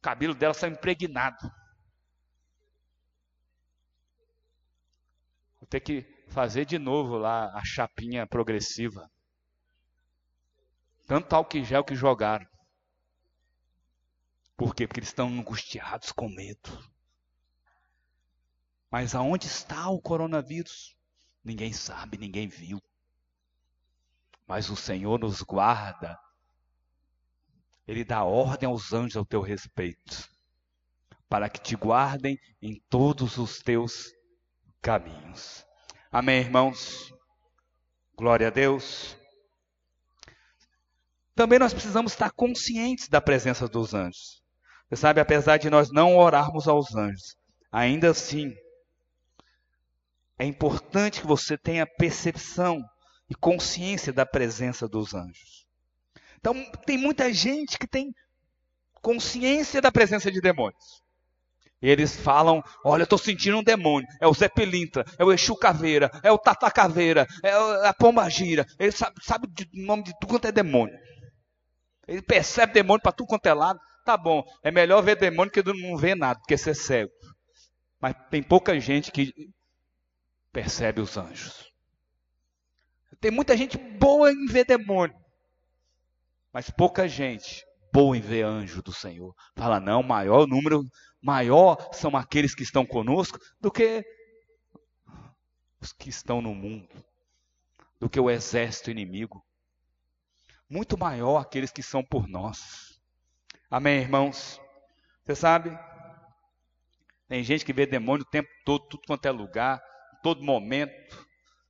[0.02, 1.50] cabelo dela está impregnado.
[5.60, 9.10] Vou ter que fazer de novo lá a chapinha progressiva.
[11.08, 12.48] Tanto álcool gel que jogaram.
[14.56, 14.86] Por quê?
[14.86, 16.92] Porque eles estão angustiados com medo.
[18.92, 20.96] Mas aonde está o coronavírus?
[21.44, 22.80] Ninguém sabe, ninguém viu.
[24.48, 26.20] Mas o Senhor nos guarda
[27.88, 30.28] ele dá ordem aos anjos ao teu respeito,
[31.30, 34.12] para que te guardem em todos os teus
[34.82, 35.65] caminhos.
[36.18, 37.14] Amém, irmãos?
[38.16, 39.18] Glória a Deus.
[41.36, 44.42] Também nós precisamos estar conscientes da presença dos anjos.
[44.88, 47.36] Você sabe, apesar de nós não orarmos aos anjos,
[47.70, 48.56] ainda assim,
[50.40, 52.82] é importante que você tenha percepção
[53.30, 55.68] e consciência da presença dos anjos.
[56.40, 56.54] Então,
[56.86, 58.16] tem muita gente que tem
[59.02, 61.04] consciência da presença de demônios.
[61.88, 64.08] Eles falam: Olha, eu estou sentindo um demônio.
[64.20, 67.52] É o Zé Pelintra, é o Exu Caveira, é o Tata Caveira, é
[67.88, 68.66] a Pomba Gira.
[68.80, 70.98] Ele sabe, sabe o nome de tudo quanto é demônio.
[72.08, 73.80] Ele percebe demônio para tudo quanto é lado.
[74.04, 77.12] Tá bom, é melhor ver demônio que não ver nada, porque você é cego.
[78.00, 79.32] Mas tem pouca gente que
[80.52, 81.72] percebe os anjos.
[83.20, 85.16] Tem muita gente boa em ver demônio.
[86.52, 89.34] Mas pouca gente boa em ver anjo do Senhor.
[89.56, 90.84] Fala, não, maior número,
[91.22, 94.06] maior são aqueles que estão conosco do que
[95.80, 96.90] os que estão no mundo,
[97.98, 99.42] do que o exército inimigo.
[100.70, 103.00] Muito maior aqueles que são por nós.
[103.72, 104.60] Amém, irmãos?
[105.24, 105.72] Você sabe?
[107.30, 109.82] Tem gente que vê demônio o tempo todo, tudo quanto é lugar,
[110.22, 111.26] todo momento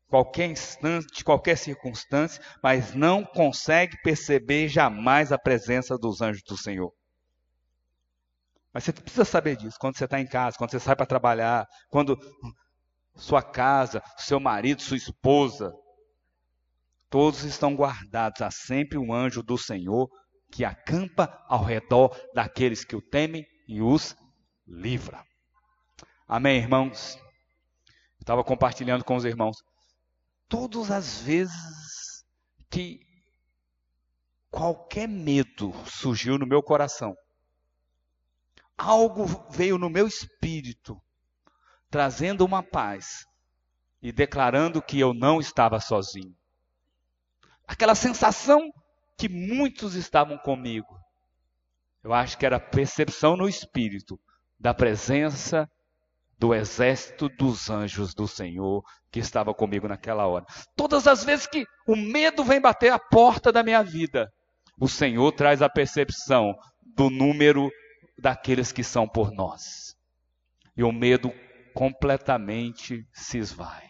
[0.09, 6.93] qualquer instante, qualquer circunstância, mas não consegue perceber jamais a presença dos anjos do Senhor.
[8.73, 11.65] Mas você precisa saber disso quando você está em casa, quando você sai para trabalhar,
[11.89, 12.17] quando
[13.15, 15.73] sua casa, seu marido, sua esposa,
[17.09, 18.41] todos estão guardados.
[18.41, 20.09] Há sempre um anjo do Senhor
[20.51, 24.15] que acampa ao redor daqueles que o temem e os
[24.67, 25.23] livra.
[26.27, 27.17] Amém, irmãos?
[28.19, 29.57] Estava compartilhando com os irmãos
[30.47, 32.25] todas as vezes
[32.69, 32.99] que
[34.49, 37.15] qualquer medo surgiu no meu coração.
[38.77, 41.01] Algo veio no meu espírito,
[41.89, 43.25] trazendo uma paz
[44.01, 46.35] e declarando que eu não estava sozinho.
[47.67, 48.71] Aquela sensação
[49.17, 50.99] que muitos estavam comigo.
[52.03, 54.19] Eu acho que era percepção no espírito
[54.59, 55.69] da presença
[56.37, 60.45] do exército dos anjos do Senhor que estava comigo naquela hora.
[60.75, 64.29] Todas as vezes que o medo vem bater a porta da minha vida,
[64.79, 66.53] o Senhor traz a percepção
[66.95, 67.69] do número
[68.17, 69.95] daqueles que são por nós.
[70.75, 71.31] E o medo
[71.73, 73.89] completamente se esvai.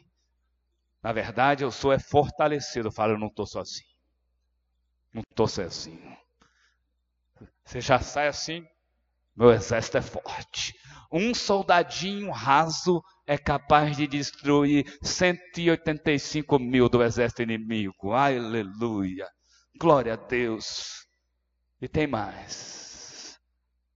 [1.01, 2.87] Na verdade, eu sou é fortalecido.
[2.87, 3.95] Eu falo, eu não estou sozinho.
[5.13, 6.17] Não estou sozinho.
[7.63, 8.65] Você já sai assim,
[9.35, 10.73] meu exército é forte.
[11.11, 18.13] Um soldadinho raso é capaz de destruir 185 mil do exército inimigo.
[18.13, 19.27] Aleluia.
[19.79, 21.05] Glória a Deus.
[21.81, 23.39] E tem mais.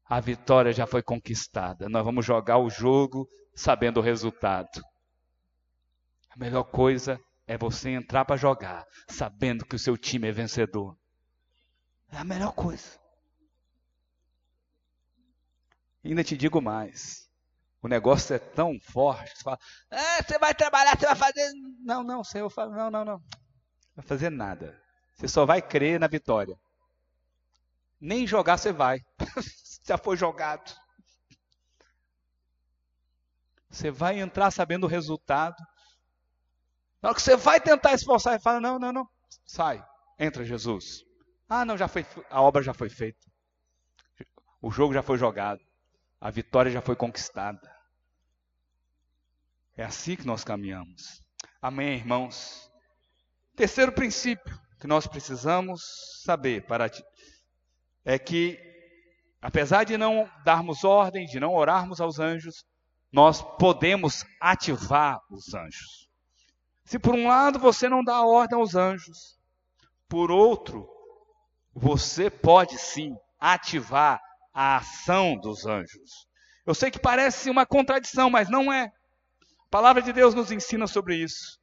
[0.06, 1.88] A vitória já foi conquistada.
[1.88, 4.82] Nós vamos jogar o jogo sabendo o resultado.
[6.30, 10.98] A melhor coisa é você entrar para jogar sabendo que o seu time é vencedor.
[12.12, 13.00] É a melhor coisa.
[16.04, 17.30] Ainda te digo mais.
[17.82, 19.38] O negócio é tão forte.
[19.38, 19.60] Você fala,
[19.92, 21.52] ah, você vai trabalhar, você vai fazer.
[21.82, 23.18] Não, não, Senhor, falo, não, não, não.
[23.18, 23.24] Não
[23.96, 24.80] vai fazer nada.
[25.16, 26.58] Você só vai crer na vitória.
[28.00, 29.00] Nem jogar você vai.
[29.86, 30.74] Já foi jogado.
[33.70, 35.58] Você vai entrar sabendo o resultado.
[37.02, 39.10] Na hora que você vai tentar esforçar, e fala: Não, não, não.
[39.46, 39.84] Sai.
[40.18, 41.04] Entra, Jesus.
[41.48, 42.06] Ah, não, já foi.
[42.30, 43.20] A obra já foi feita.
[44.62, 45.62] O jogo já foi jogado.
[46.22, 47.74] A vitória já foi conquistada.
[49.78, 51.24] É assim que nós caminhamos.
[51.62, 52.70] Amém, irmãos?
[53.56, 55.82] Terceiro princípio que nós precisamos
[56.24, 56.90] saber para
[58.04, 58.60] é que,
[59.42, 62.66] apesar de não darmos ordem, de não orarmos aos anjos,
[63.12, 66.10] nós podemos ativar os anjos.
[66.84, 69.38] Se por um lado você não dá ordem aos anjos,
[70.08, 70.90] por outro,
[71.74, 74.20] você pode sim ativar
[74.62, 76.28] a ação dos anjos.
[76.66, 78.88] Eu sei que parece uma contradição, mas não é.
[78.88, 81.58] A palavra de Deus nos ensina sobre isso.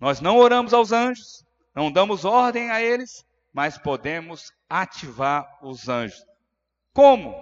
[0.00, 1.44] Nós não oramos aos anjos,
[1.74, 6.24] não damos ordem a eles, mas podemos ativar os anjos.
[6.94, 7.34] Como?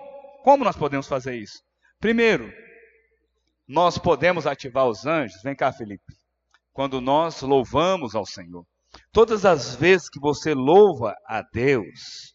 [0.42, 1.62] Como nós podemos fazer isso?
[2.00, 2.52] Primeiro,
[3.68, 6.12] nós podemos ativar os anjos, vem cá, Felipe,
[6.72, 8.66] quando nós louvamos ao Senhor.
[9.12, 12.33] Todas as vezes que você louva a Deus,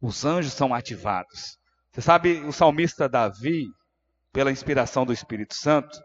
[0.00, 1.58] os anjos são ativados.
[1.92, 3.66] Você sabe, o salmista Davi,
[4.32, 6.00] pela inspiração do Espírito Santo,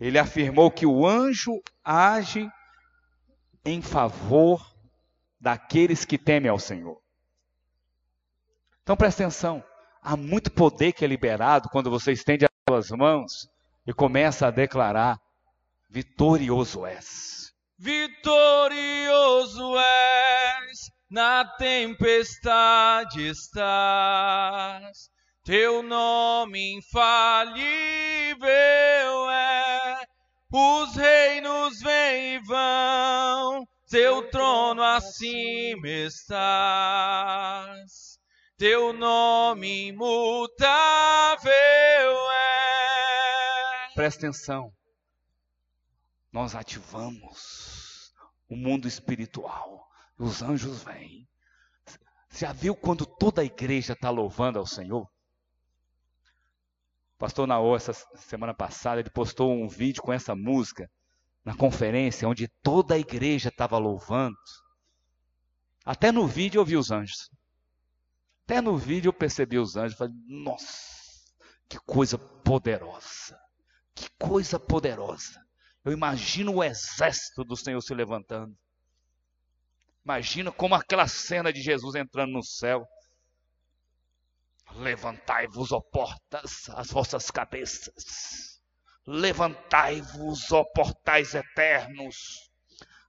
[0.00, 2.48] ele afirmou que o anjo age
[3.64, 4.74] em favor
[5.40, 7.00] daqueles que temem ao Senhor.
[8.82, 9.62] Então preste atenção,
[10.02, 13.48] há muito poder que é liberado quando você estende as suas mãos
[13.86, 15.18] e começa a declarar:
[15.88, 17.52] Vitorioso és.
[17.78, 25.10] Vitorioso és, na tempestade estás,
[25.44, 28.50] teu nome infalível
[29.30, 30.04] é
[30.56, 36.94] os reinos vêm e vão, teu trono acima estás.
[38.56, 41.50] Teu nome imutável
[42.30, 43.90] é.
[43.96, 44.72] Presta atenção.
[46.30, 48.14] Nós ativamos
[48.48, 49.83] o mundo espiritual.
[50.18, 51.28] Os anjos vêm.
[52.30, 55.08] Já viu quando toda a igreja está louvando ao Senhor?
[57.24, 60.90] pastor Naô, essa semana passada, ele postou um vídeo com essa música
[61.42, 64.36] na conferência, onde toda a igreja estava louvando.
[65.86, 67.30] Até no vídeo eu vi os anjos.
[68.44, 69.96] Até no vídeo eu percebi os anjos.
[69.96, 71.32] Falei, nossa,
[71.66, 73.38] que coisa poderosa.
[73.94, 75.42] Que coisa poderosa.
[75.82, 78.54] Eu imagino o exército do Senhor se levantando.
[80.04, 82.86] Imagina como aquela cena de Jesus entrando no céu.
[84.76, 88.60] Levantai-vos, ó portas, as vossas cabeças.
[89.06, 92.50] Levantai-vos, ó portais eternos.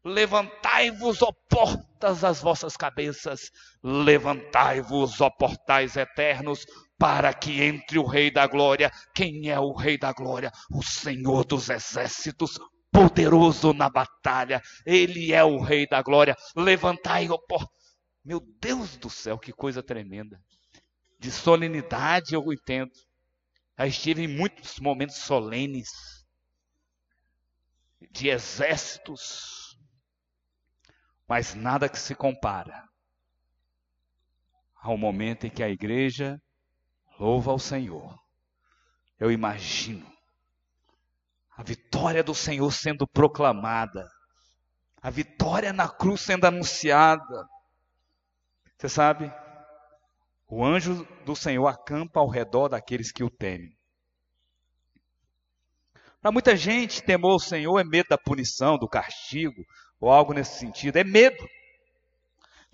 [0.04, 3.52] Levantai-vos, ó portas, as vossas cabeças.
[3.84, 6.66] Levantai-vos, ó portais eternos,
[6.98, 8.92] para que entre o Rei da Glória.
[9.14, 10.52] Quem é o Rei da Glória?
[10.72, 12.60] O Senhor dos Exércitos,
[12.96, 14.62] poderoso na batalha.
[14.86, 16.36] Ele é o Rei da Glória.
[16.56, 17.96] Levantai, ó portas.
[18.24, 20.42] Meu Deus do céu, que coisa tremenda
[21.20, 22.92] de solenidade, eu entendo.
[23.78, 25.90] Já estive em muitos momentos solenes,
[28.12, 29.78] de exércitos.
[31.28, 32.88] mas nada que se compara
[34.76, 36.40] ao momento em que a igreja
[37.20, 38.16] louva ao Senhor.
[39.20, 40.15] Eu imagino
[41.56, 44.08] a vitória do Senhor sendo proclamada,
[45.02, 47.48] a vitória na cruz sendo anunciada.
[48.78, 49.32] Você sabe,
[50.48, 53.76] o anjo do Senhor acampa ao redor daqueles que o temem.
[56.22, 59.64] Para muita gente, temor ao Senhor é medo da punição, do castigo,
[60.00, 60.98] ou algo nesse sentido.
[60.98, 61.48] É medo.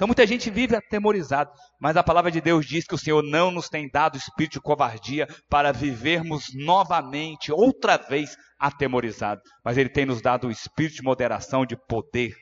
[0.02, 3.52] Então muita gente vive atemorizado, mas a palavra de Deus diz que o Senhor não
[3.52, 10.04] nos tem dado espírito de covardia para vivermos novamente, outra vez, atemorizado, mas Ele tem
[10.08, 12.34] nos dado o espírito de moderação, de poder,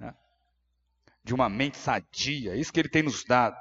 [0.00, 0.12] né?
[1.22, 3.56] de uma mente sadia, é isso que Ele tem nos dado.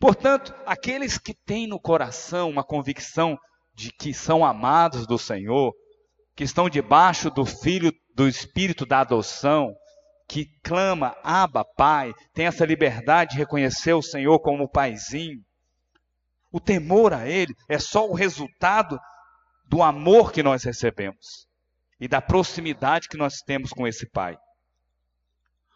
[0.00, 3.38] Portanto, aqueles que têm no coração uma convicção
[3.72, 5.72] de que são amados do Senhor,
[6.34, 9.76] que estão debaixo do Filho, do Espírito da adoção,
[10.30, 15.44] que clama, Abba, Pai, tem essa liberdade de reconhecer o Senhor como Paizinho.
[16.52, 18.96] O temor a Ele é só o resultado
[19.66, 21.48] do amor que nós recebemos
[21.98, 24.38] e da proximidade que nós temos com esse Pai.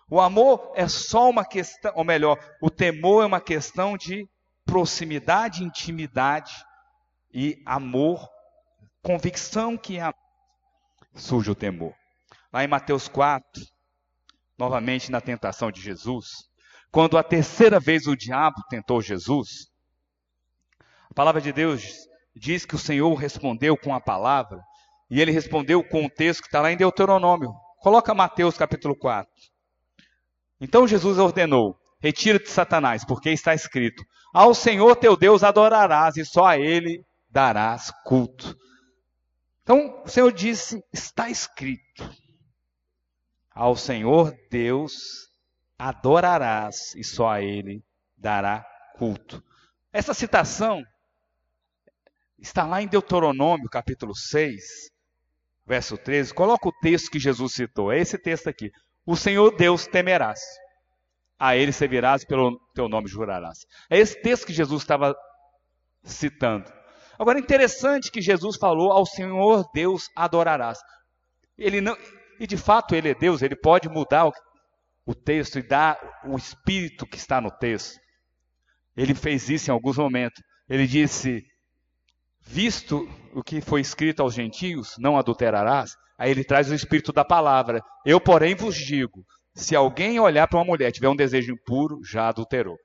[0.09, 4.24] O amor é só uma questão, ou melhor, o temor é uma questão de
[4.64, 6.55] proximidade, intimidade
[7.32, 8.30] e amor,
[9.02, 10.14] convicção que é
[11.12, 11.92] surge o temor.
[12.52, 13.74] Lá em Mateus 4,
[14.59, 16.26] novamente na tentação de Jesus,
[16.90, 19.68] quando a terceira vez o diabo tentou Jesus,
[21.11, 21.82] a palavra de Deus
[22.34, 24.61] diz que o Senhor respondeu com a palavra,
[25.11, 27.52] e ele respondeu com o texto que está lá em Deuteronômio.
[27.80, 29.30] Coloca Mateus capítulo 4.
[30.61, 34.02] Então Jesus ordenou: Retira-te, Satanás, porque está escrito:
[34.32, 38.57] Ao Senhor teu Deus adorarás e só a ele darás culto.
[39.62, 42.11] Então o Senhor disse: Está escrito.
[43.55, 45.28] Ao Senhor Deus
[45.78, 47.84] adorarás e só a Ele
[48.16, 49.42] dará culto.
[49.92, 50.84] Essa citação
[52.38, 54.90] está lá em Deuteronômio, capítulo 6,
[55.66, 56.34] verso 13.
[56.34, 57.92] Coloca o texto que Jesus citou.
[57.92, 58.72] É esse texto aqui.
[59.07, 60.40] O Senhor Deus temerás.
[61.38, 63.66] A Ele servirás, pelo teu nome jurarás.
[63.90, 65.14] É esse texto que Jesus estava
[66.02, 66.72] citando.
[67.18, 70.78] Agora, interessante que Jesus falou: ao Senhor Deus adorarás.
[71.57, 71.96] Ele não,
[72.39, 74.30] e de fato ele é Deus, ele pode mudar
[75.07, 77.99] o, texto e dar o espírito que está no texto.
[78.97, 80.43] Ele fez isso em alguns momentos.
[80.68, 81.43] Ele disse:
[82.41, 85.95] Visto o que foi escrito aos gentios, não adulterarás.
[86.18, 87.82] Aí ele traz o espírito da palavra.
[88.05, 89.24] Eu, porém, vos digo:
[89.55, 92.76] se alguém olhar para uma mulher tiver um desejo impuro, já adulterou.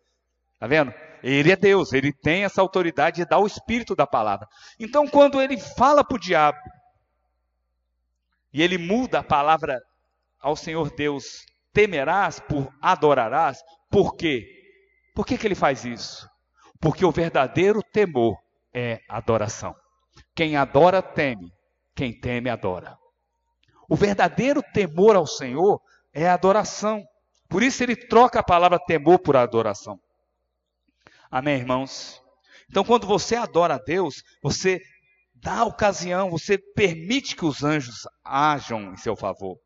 [0.54, 0.94] Está vendo?
[1.24, 4.48] Ele é Deus, ele tem essa autoridade de dar o espírito da palavra.
[4.80, 6.58] Então, quando ele fala para o diabo,
[8.54, 9.80] e ele muda a palavra
[10.40, 13.62] ao Senhor Deus, temerás por adorarás.
[13.90, 14.48] Por quê?
[15.14, 16.28] Por que, que ele faz isso?
[16.80, 18.38] Porque o verdadeiro temor
[18.74, 19.76] é adoração.
[20.34, 21.52] Quem adora, teme.
[21.96, 22.98] Quem teme, adora.
[23.90, 25.82] O verdadeiro temor ao Senhor
[26.14, 27.04] é adoração.
[27.50, 30.00] Por isso ele troca a palavra temor por adoração.
[31.30, 32.22] Amém, irmãos?
[32.70, 34.80] Então, quando você adora a Deus, você
[35.42, 39.58] dá ocasião, você permite que os anjos ajam em seu favor.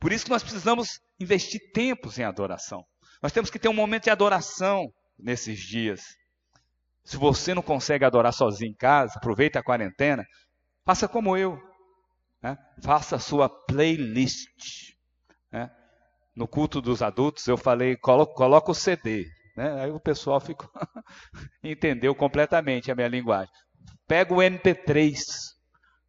[0.00, 2.84] Por isso que nós precisamos investir tempos em adoração.
[3.22, 6.02] Nós temos que ter um momento de adoração nesses dias.
[7.04, 10.24] Se você não consegue adorar sozinho em casa, aproveita a quarentena,
[10.84, 11.58] faça como eu.
[12.42, 12.58] Né?
[12.82, 14.94] Faça a sua playlist.
[15.50, 15.70] Né?
[16.34, 19.26] No culto dos adultos, eu falei, coloca o CD.
[19.56, 19.84] Né?
[19.84, 20.68] Aí o pessoal ficou
[21.62, 23.63] entendeu completamente a minha linguagem
[24.06, 25.18] pega o MP3.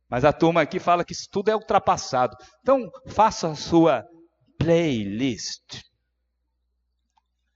[0.09, 2.35] Mas a turma aqui fala que isso tudo é ultrapassado.
[2.61, 4.05] Então, faça a sua
[4.57, 5.81] playlist.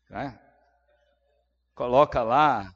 [0.10, 0.38] Né?
[1.76, 2.72] Coloca lá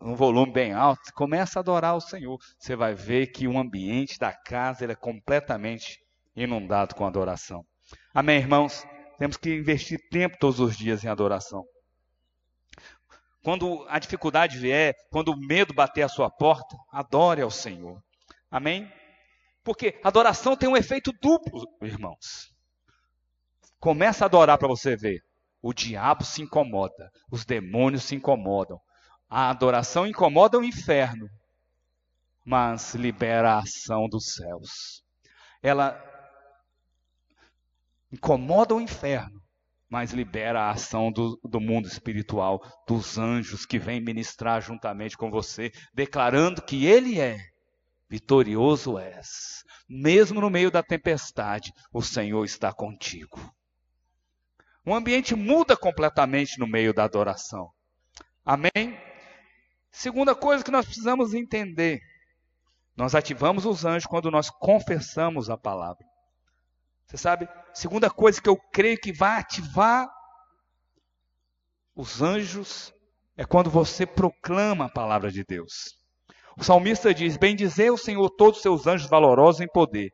[0.00, 2.38] um volume bem alto, começa a adorar o Senhor.
[2.58, 5.98] Você vai ver que o ambiente da casa é completamente
[6.36, 7.64] inundado com adoração.
[8.12, 8.84] Amém, irmãos?
[9.18, 11.64] Temos que investir tempo todos os dias em adoração.
[13.44, 18.02] Quando a dificuldade vier, quando o medo bater a sua porta, adore ao Senhor.
[18.50, 18.90] Amém?
[19.62, 22.50] Porque adoração tem um efeito duplo, irmãos.
[23.78, 25.20] Começa a adorar para você ver.
[25.60, 28.80] O diabo se incomoda, os demônios se incomodam.
[29.28, 31.28] A adoração incomoda o inferno,
[32.46, 35.02] mas libera a ação dos céus.
[35.62, 36.02] Ela
[38.10, 39.43] incomoda o inferno,
[39.88, 45.30] mas libera a ação do, do mundo espiritual, dos anjos que vêm ministrar juntamente com
[45.30, 47.36] você, declarando que Ele é
[48.08, 49.62] vitorioso és.
[49.88, 53.38] Mesmo no meio da tempestade, o Senhor está contigo.
[54.86, 57.70] O ambiente muda completamente no meio da adoração.
[58.44, 58.98] Amém?
[59.90, 62.00] Segunda coisa que nós precisamos entender:
[62.96, 66.04] nós ativamos os anjos quando nós confessamos a palavra.
[67.06, 70.08] Você sabe, segunda coisa que eu creio que vai ativar
[71.94, 72.92] os anjos
[73.36, 75.96] é quando você proclama a palavra de Deus.
[76.56, 80.10] O salmista diz: Bendizer o Senhor todos os seus anjos valorosos em poder,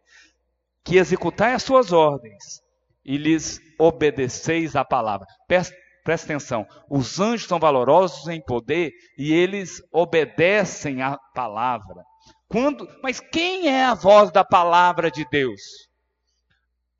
[0.85, 2.61] que executai as suas ordens
[3.05, 5.27] e lhes obedeceis a palavra.
[5.47, 5.75] Presta,
[6.05, 12.03] presta atenção: os anjos são valorosos em poder e eles obedecem a palavra.
[12.49, 15.90] Quando, mas quem é a voz da palavra de Deus?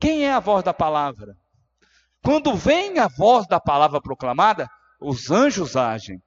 [0.01, 1.35] Quem é a voz da palavra?
[2.23, 4.67] Quando vem a voz da palavra proclamada,
[4.99, 6.17] os anjos agem.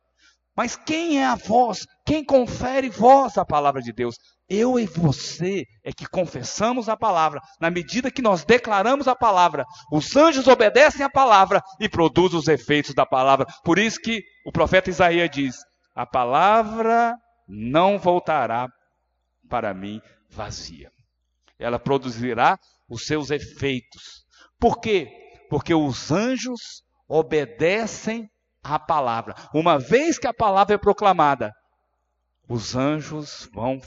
[0.56, 1.84] Mas quem é a voz?
[2.06, 4.16] Quem confere voz à palavra de Deus?
[4.48, 7.40] Eu e você é que confessamos a palavra.
[7.60, 12.46] Na medida que nós declaramos a palavra, os anjos obedecem a palavra e produzem os
[12.46, 13.44] efeitos da palavra.
[13.64, 15.56] Por isso que o profeta Isaías diz:
[15.96, 17.16] A palavra
[17.48, 18.68] não voltará
[19.48, 20.00] para mim
[20.30, 20.92] vazia.
[21.58, 22.56] Ela produzirá
[22.94, 24.24] os seus efeitos.
[24.58, 25.08] Por quê?
[25.50, 28.28] Porque os anjos obedecem
[28.62, 29.34] a palavra.
[29.52, 31.52] Uma vez que a palavra é proclamada,
[32.48, 33.80] os anjos vão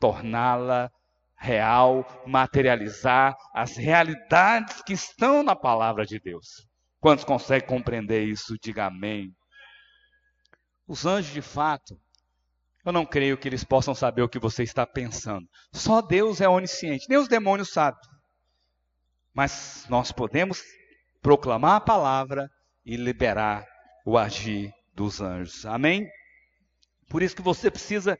[0.00, 0.90] torná-la
[1.36, 6.66] real, materializar as realidades que estão na palavra de Deus.
[7.00, 8.56] Quantos conseguem compreender isso?
[8.62, 9.30] Diga amém.
[10.86, 11.98] Os anjos, de fato,
[12.84, 15.46] eu não creio que eles possam saber o que você está pensando.
[15.72, 18.00] Só Deus é onisciente, nem os demônios sabem.
[19.34, 20.62] Mas nós podemos
[21.20, 22.50] proclamar a palavra
[22.84, 23.64] e liberar
[24.04, 25.64] o agir dos anjos.
[25.64, 26.08] Amém?
[27.08, 28.18] Por isso que você precisa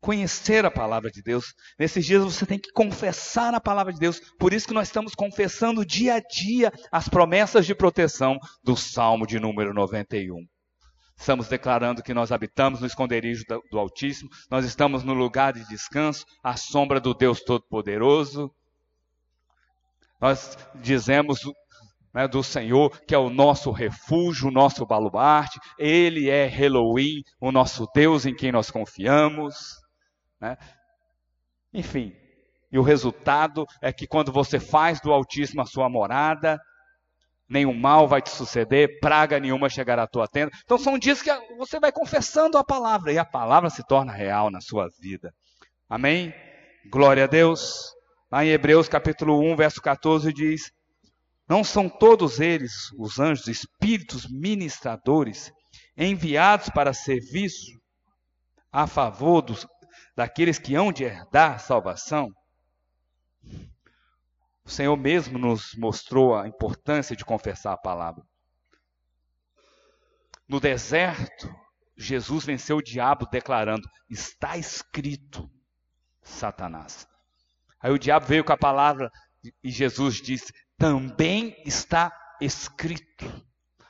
[0.00, 1.52] conhecer a palavra de Deus.
[1.78, 4.20] Nesses dias você tem que confessar a palavra de Deus.
[4.38, 9.26] Por isso que nós estamos confessando dia a dia as promessas de proteção do Salmo
[9.26, 10.46] de número 91.
[11.16, 16.26] Estamos declarando que nós habitamos no esconderijo do Altíssimo, nós estamos no lugar de descanso,
[16.42, 18.52] à sombra do Deus Todo-Poderoso.
[20.20, 21.40] Nós dizemos
[22.16, 25.60] né, do Senhor, que é o nosso refúgio, o nosso baluarte.
[25.78, 29.54] Ele é Elohim, o nosso Deus em quem nós confiamos.
[30.40, 30.56] Né?
[31.74, 32.14] Enfim,
[32.72, 36.58] e o resultado é que quando você faz do Altíssimo a sua morada,
[37.48, 40.50] nenhum mal vai te suceder, praga nenhuma chegará à tua tenda.
[40.64, 44.50] Então são dias que você vai confessando a palavra e a palavra se torna real
[44.50, 45.32] na sua vida.
[45.88, 46.34] Amém?
[46.90, 47.95] Glória a Deus.
[48.36, 50.70] Lá em Hebreus capítulo 1, verso 14 diz:
[51.48, 55.50] não são todos eles, os anjos, espíritos ministradores,
[55.96, 57.80] enviados para serviço
[58.70, 59.66] a favor dos,
[60.14, 62.30] daqueles que hão de herdar salvação?
[64.62, 68.22] O Senhor mesmo nos mostrou a importância de confessar a palavra.
[70.46, 71.48] No deserto,
[71.96, 75.50] Jesus venceu o diabo declarando: Está escrito,
[76.22, 77.08] Satanás.
[77.86, 79.12] Aí o diabo veio com a palavra
[79.62, 83.24] e Jesus disse: também está escrito.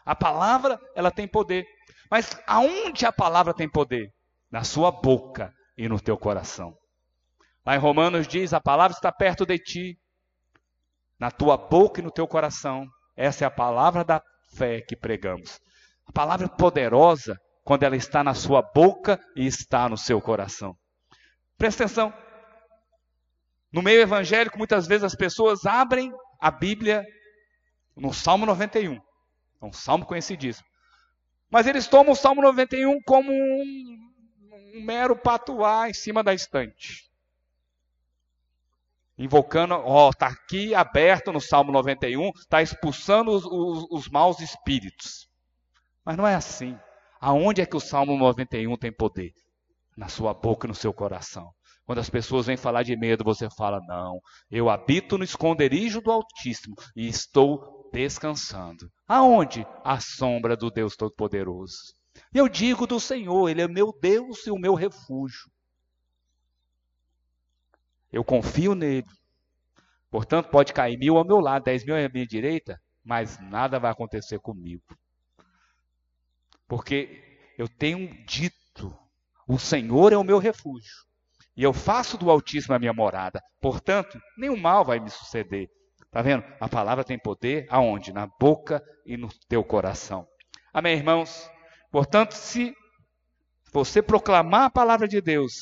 [0.05, 1.65] A palavra, ela tem poder.
[2.11, 4.13] Mas aonde a palavra tem poder?
[4.51, 6.77] Na sua boca e no teu coração.
[7.65, 9.99] Lá em Romanos diz: a palavra está perto de ti,
[11.19, 12.87] na tua boca e no teu coração.
[13.17, 14.23] Essa é a palavra da
[14.59, 15.59] fé que pregamos.
[16.07, 20.77] A palavra poderosa quando ela está na sua boca e está no seu coração.
[21.57, 22.26] Presta atenção.
[23.73, 27.05] No meio evangélico, muitas vezes as pessoas abrem a Bíblia
[27.97, 28.95] no Salmo 91.
[28.95, 30.67] É um salmo conhecidíssimo.
[31.51, 34.11] Mas eles tomam o Salmo 91 como um,
[34.75, 37.07] um mero patuá em cima da estante.
[39.19, 45.27] Invocando, ó, está aqui aberto no Salmo 91, está expulsando os, os, os maus espíritos.
[46.05, 46.79] Mas não é assim.
[47.19, 49.33] Aonde é que o Salmo 91 tem poder?
[49.97, 51.56] Na sua boca e no seu coração.
[51.87, 54.21] Quando as pessoas vêm falar de medo, você fala: Não,
[54.51, 58.91] eu habito no esconderijo do Altíssimo e estou descansando.
[59.07, 59.65] Aonde?
[59.85, 61.95] A sombra do Deus Todo-Poderoso.
[62.35, 65.49] Eu digo do Senhor, Ele é meu Deus e o meu refúgio.
[68.13, 69.07] Eu confio nele.
[70.11, 73.93] Portanto, pode cair mil ao meu lado, dez mil à minha direita, mas nada vai
[73.93, 74.83] acontecer comigo.
[76.67, 78.97] Porque eu tenho dito:
[79.47, 81.07] o Senhor é o meu refúgio.
[81.57, 83.41] E eu faço do Altíssimo a minha morada.
[83.61, 85.69] Portanto, nenhum mal vai me suceder.
[86.05, 86.45] Está vendo?
[86.61, 88.13] A palavra tem poder aonde?
[88.13, 90.27] Na boca e no teu coração.
[90.73, 91.51] Amém, irmãos?
[91.91, 92.75] Portanto, se
[93.73, 95.53] você proclamar a palavra de Deus,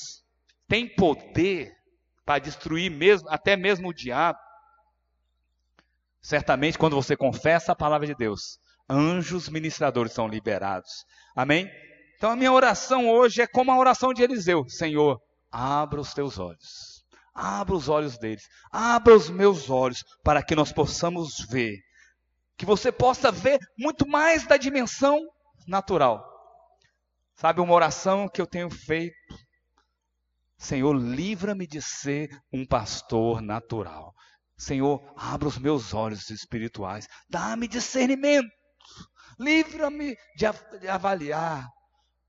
[0.68, 1.72] tem poder
[2.24, 4.38] para destruir mesmo, até mesmo o diabo.
[6.20, 10.90] Certamente, quando você confessa a palavra de Deus, anjos ministradores são liberados.
[11.36, 11.70] Amém?
[12.16, 15.20] Então, a minha oração hoje é como a oração de Eliseu: Senhor,
[15.54, 20.72] abra os teus olhos, abra os olhos deles, abra os meus olhos, para que nós
[20.72, 21.78] possamos ver,
[22.58, 25.20] que você possa ver muito mais da dimensão
[25.68, 26.28] natural.
[27.36, 29.14] Sabe, uma oração que eu tenho feito.
[30.58, 34.12] Senhor, livra-me de ser um pastor natural.
[34.56, 38.48] Senhor, abra os meus olhos espirituais, dá-me discernimento,
[39.38, 40.46] livra-me de,
[40.88, 41.68] avaliar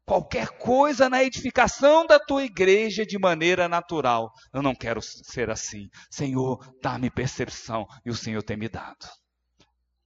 [0.05, 4.31] qualquer coisa na edificação da tua igreja de maneira natural.
[4.53, 5.89] Eu não quero ser assim.
[6.09, 9.07] Senhor, dá-me percepção e o Senhor tem me dado.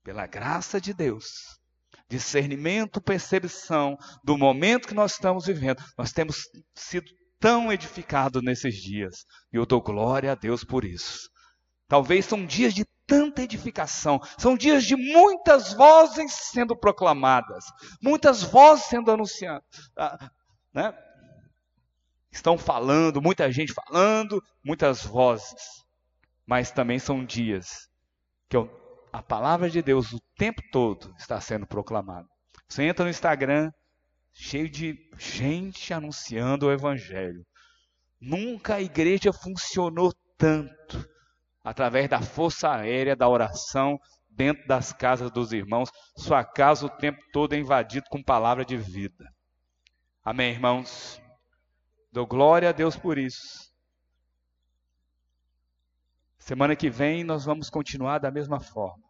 [0.03, 1.25] Pela graça de Deus,
[2.09, 6.43] discernimento, percepção do momento que nós estamos vivendo, nós temos
[6.73, 9.25] sido tão edificados nesses dias.
[9.51, 11.29] E eu dou glória a Deus por isso.
[11.87, 17.65] Talvez são dias de tanta edificação, são dias de muitas vozes sendo proclamadas,
[18.01, 19.65] muitas vozes sendo anunciadas.
[19.97, 20.29] Ah,
[20.71, 20.93] né?
[22.31, 25.83] Estão falando, muita gente falando, muitas vozes.
[26.45, 27.89] Mas também são dias
[28.47, 28.55] que
[29.11, 32.27] a palavra de Deus o tempo todo está sendo proclamada.
[32.67, 33.71] Você entra no Instagram,
[34.31, 37.43] cheio de gente anunciando o Evangelho.
[38.21, 41.09] Nunca a igreja funcionou tanto
[41.63, 43.99] através da força aérea da oração
[44.29, 45.89] dentro das casas dos irmãos.
[46.15, 49.25] Sua casa o tempo todo é invadido com palavra de vida.
[50.23, 51.21] Amém, irmãos?
[52.11, 53.69] Dou glória a Deus por isso.
[56.37, 59.03] Semana que vem nós vamos continuar da mesma forma.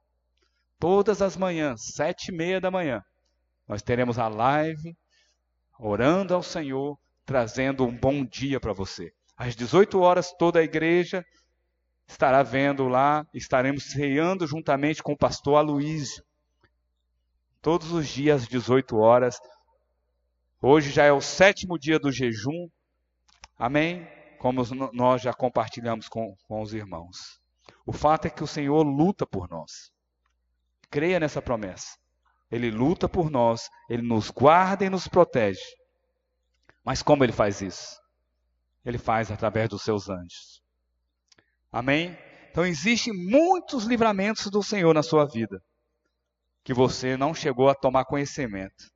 [0.79, 3.01] Todas as manhãs, sete e meia da manhã,
[3.67, 4.97] nós teremos a live
[5.77, 9.11] orando ao Senhor, trazendo um bom dia para você.
[9.37, 11.23] Às 18 horas, toda a igreja
[12.09, 16.23] estará vendo lá, estaremos ceando juntamente com o pastor Aloísio.
[17.61, 19.39] Todos os dias, às 18 horas.
[20.61, 22.67] Hoje já é o sétimo dia do jejum.
[23.57, 24.07] Amém?
[24.39, 27.39] Como nós já compartilhamos com, com os irmãos.
[27.85, 29.91] O fato é que o Senhor luta por nós.
[30.89, 31.97] Creia nessa promessa.
[32.49, 35.61] Ele luta por nós, ele nos guarda e nos protege.
[36.83, 38.01] Mas como ele faz isso?
[38.83, 40.63] Ele faz através dos seus anjos.
[41.71, 42.17] Amém?
[42.49, 45.61] Então existem muitos livramentos do Senhor na sua vida
[46.63, 48.91] que você não chegou a tomar conhecimento.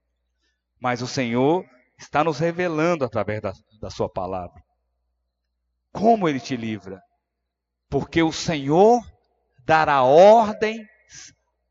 [0.79, 1.65] Mas o Senhor
[1.97, 4.61] está nos revelando através da, da sua palavra.
[5.91, 7.01] Como ele te livra?
[7.89, 9.01] Porque o Senhor
[9.65, 10.87] dará ordens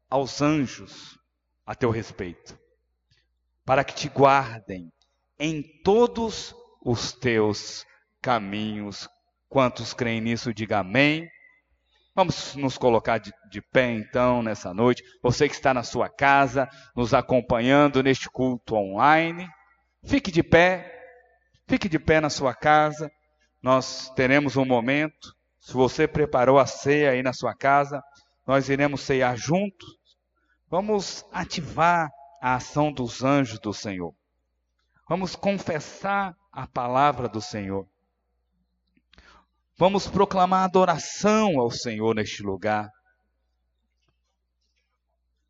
[0.09, 1.19] aos anjos
[1.65, 2.59] a teu respeito,
[3.65, 4.91] para que te guardem
[5.39, 7.85] em todos os teus
[8.21, 9.09] caminhos.
[9.53, 11.29] Quantos creem nisso, diga amém.
[12.15, 15.03] Vamos nos colocar de, de, pé então nessa noite.
[15.23, 19.47] Você que está na sua casa, nos acompanhando neste culto online,
[20.05, 20.91] fique de pé,
[21.69, 23.11] fique de pé na sua casa.
[23.63, 25.35] Nós teremos um momento.
[25.61, 28.03] Se você preparou a ceia aí na sua casa,
[28.47, 30.03] nós iremos ceiar juntos
[30.73, 34.15] Vamos ativar a ação dos anjos do Senhor.
[35.07, 37.87] Vamos confessar a palavra do Senhor.
[39.83, 42.89] Vamos proclamar adoração ao Senhor neste lugar.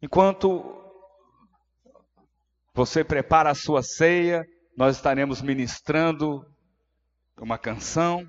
[0.01, 0.75] Enquanto
[2.73, 4.43] você prepara a sua ceia,
[4.75, 6.43] nós estaremos ministrando
[7.43, 8.27] uma canção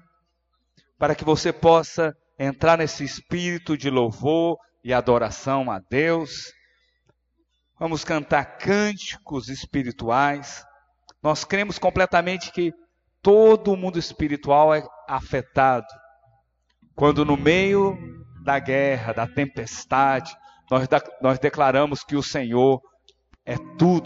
[0.99, 6.51] para que você possa entrar nesse espírito de louvor e adoração a Deus
[7.79, 10.65] vamos cantar cânticos espirituais.
[11.21, 12.73] Nós cremos completamente que
[13.21, 15.87] todo mundo espiritual é afetado.
[16.95, 17.97] Quando no meio
[18.43, 20.35] da guerra, da tempestade,
[20.69, 20.87] nós,
[21.21, 22.81] nós declaramos que o Senhor
[23.45, 24.01] é tudo.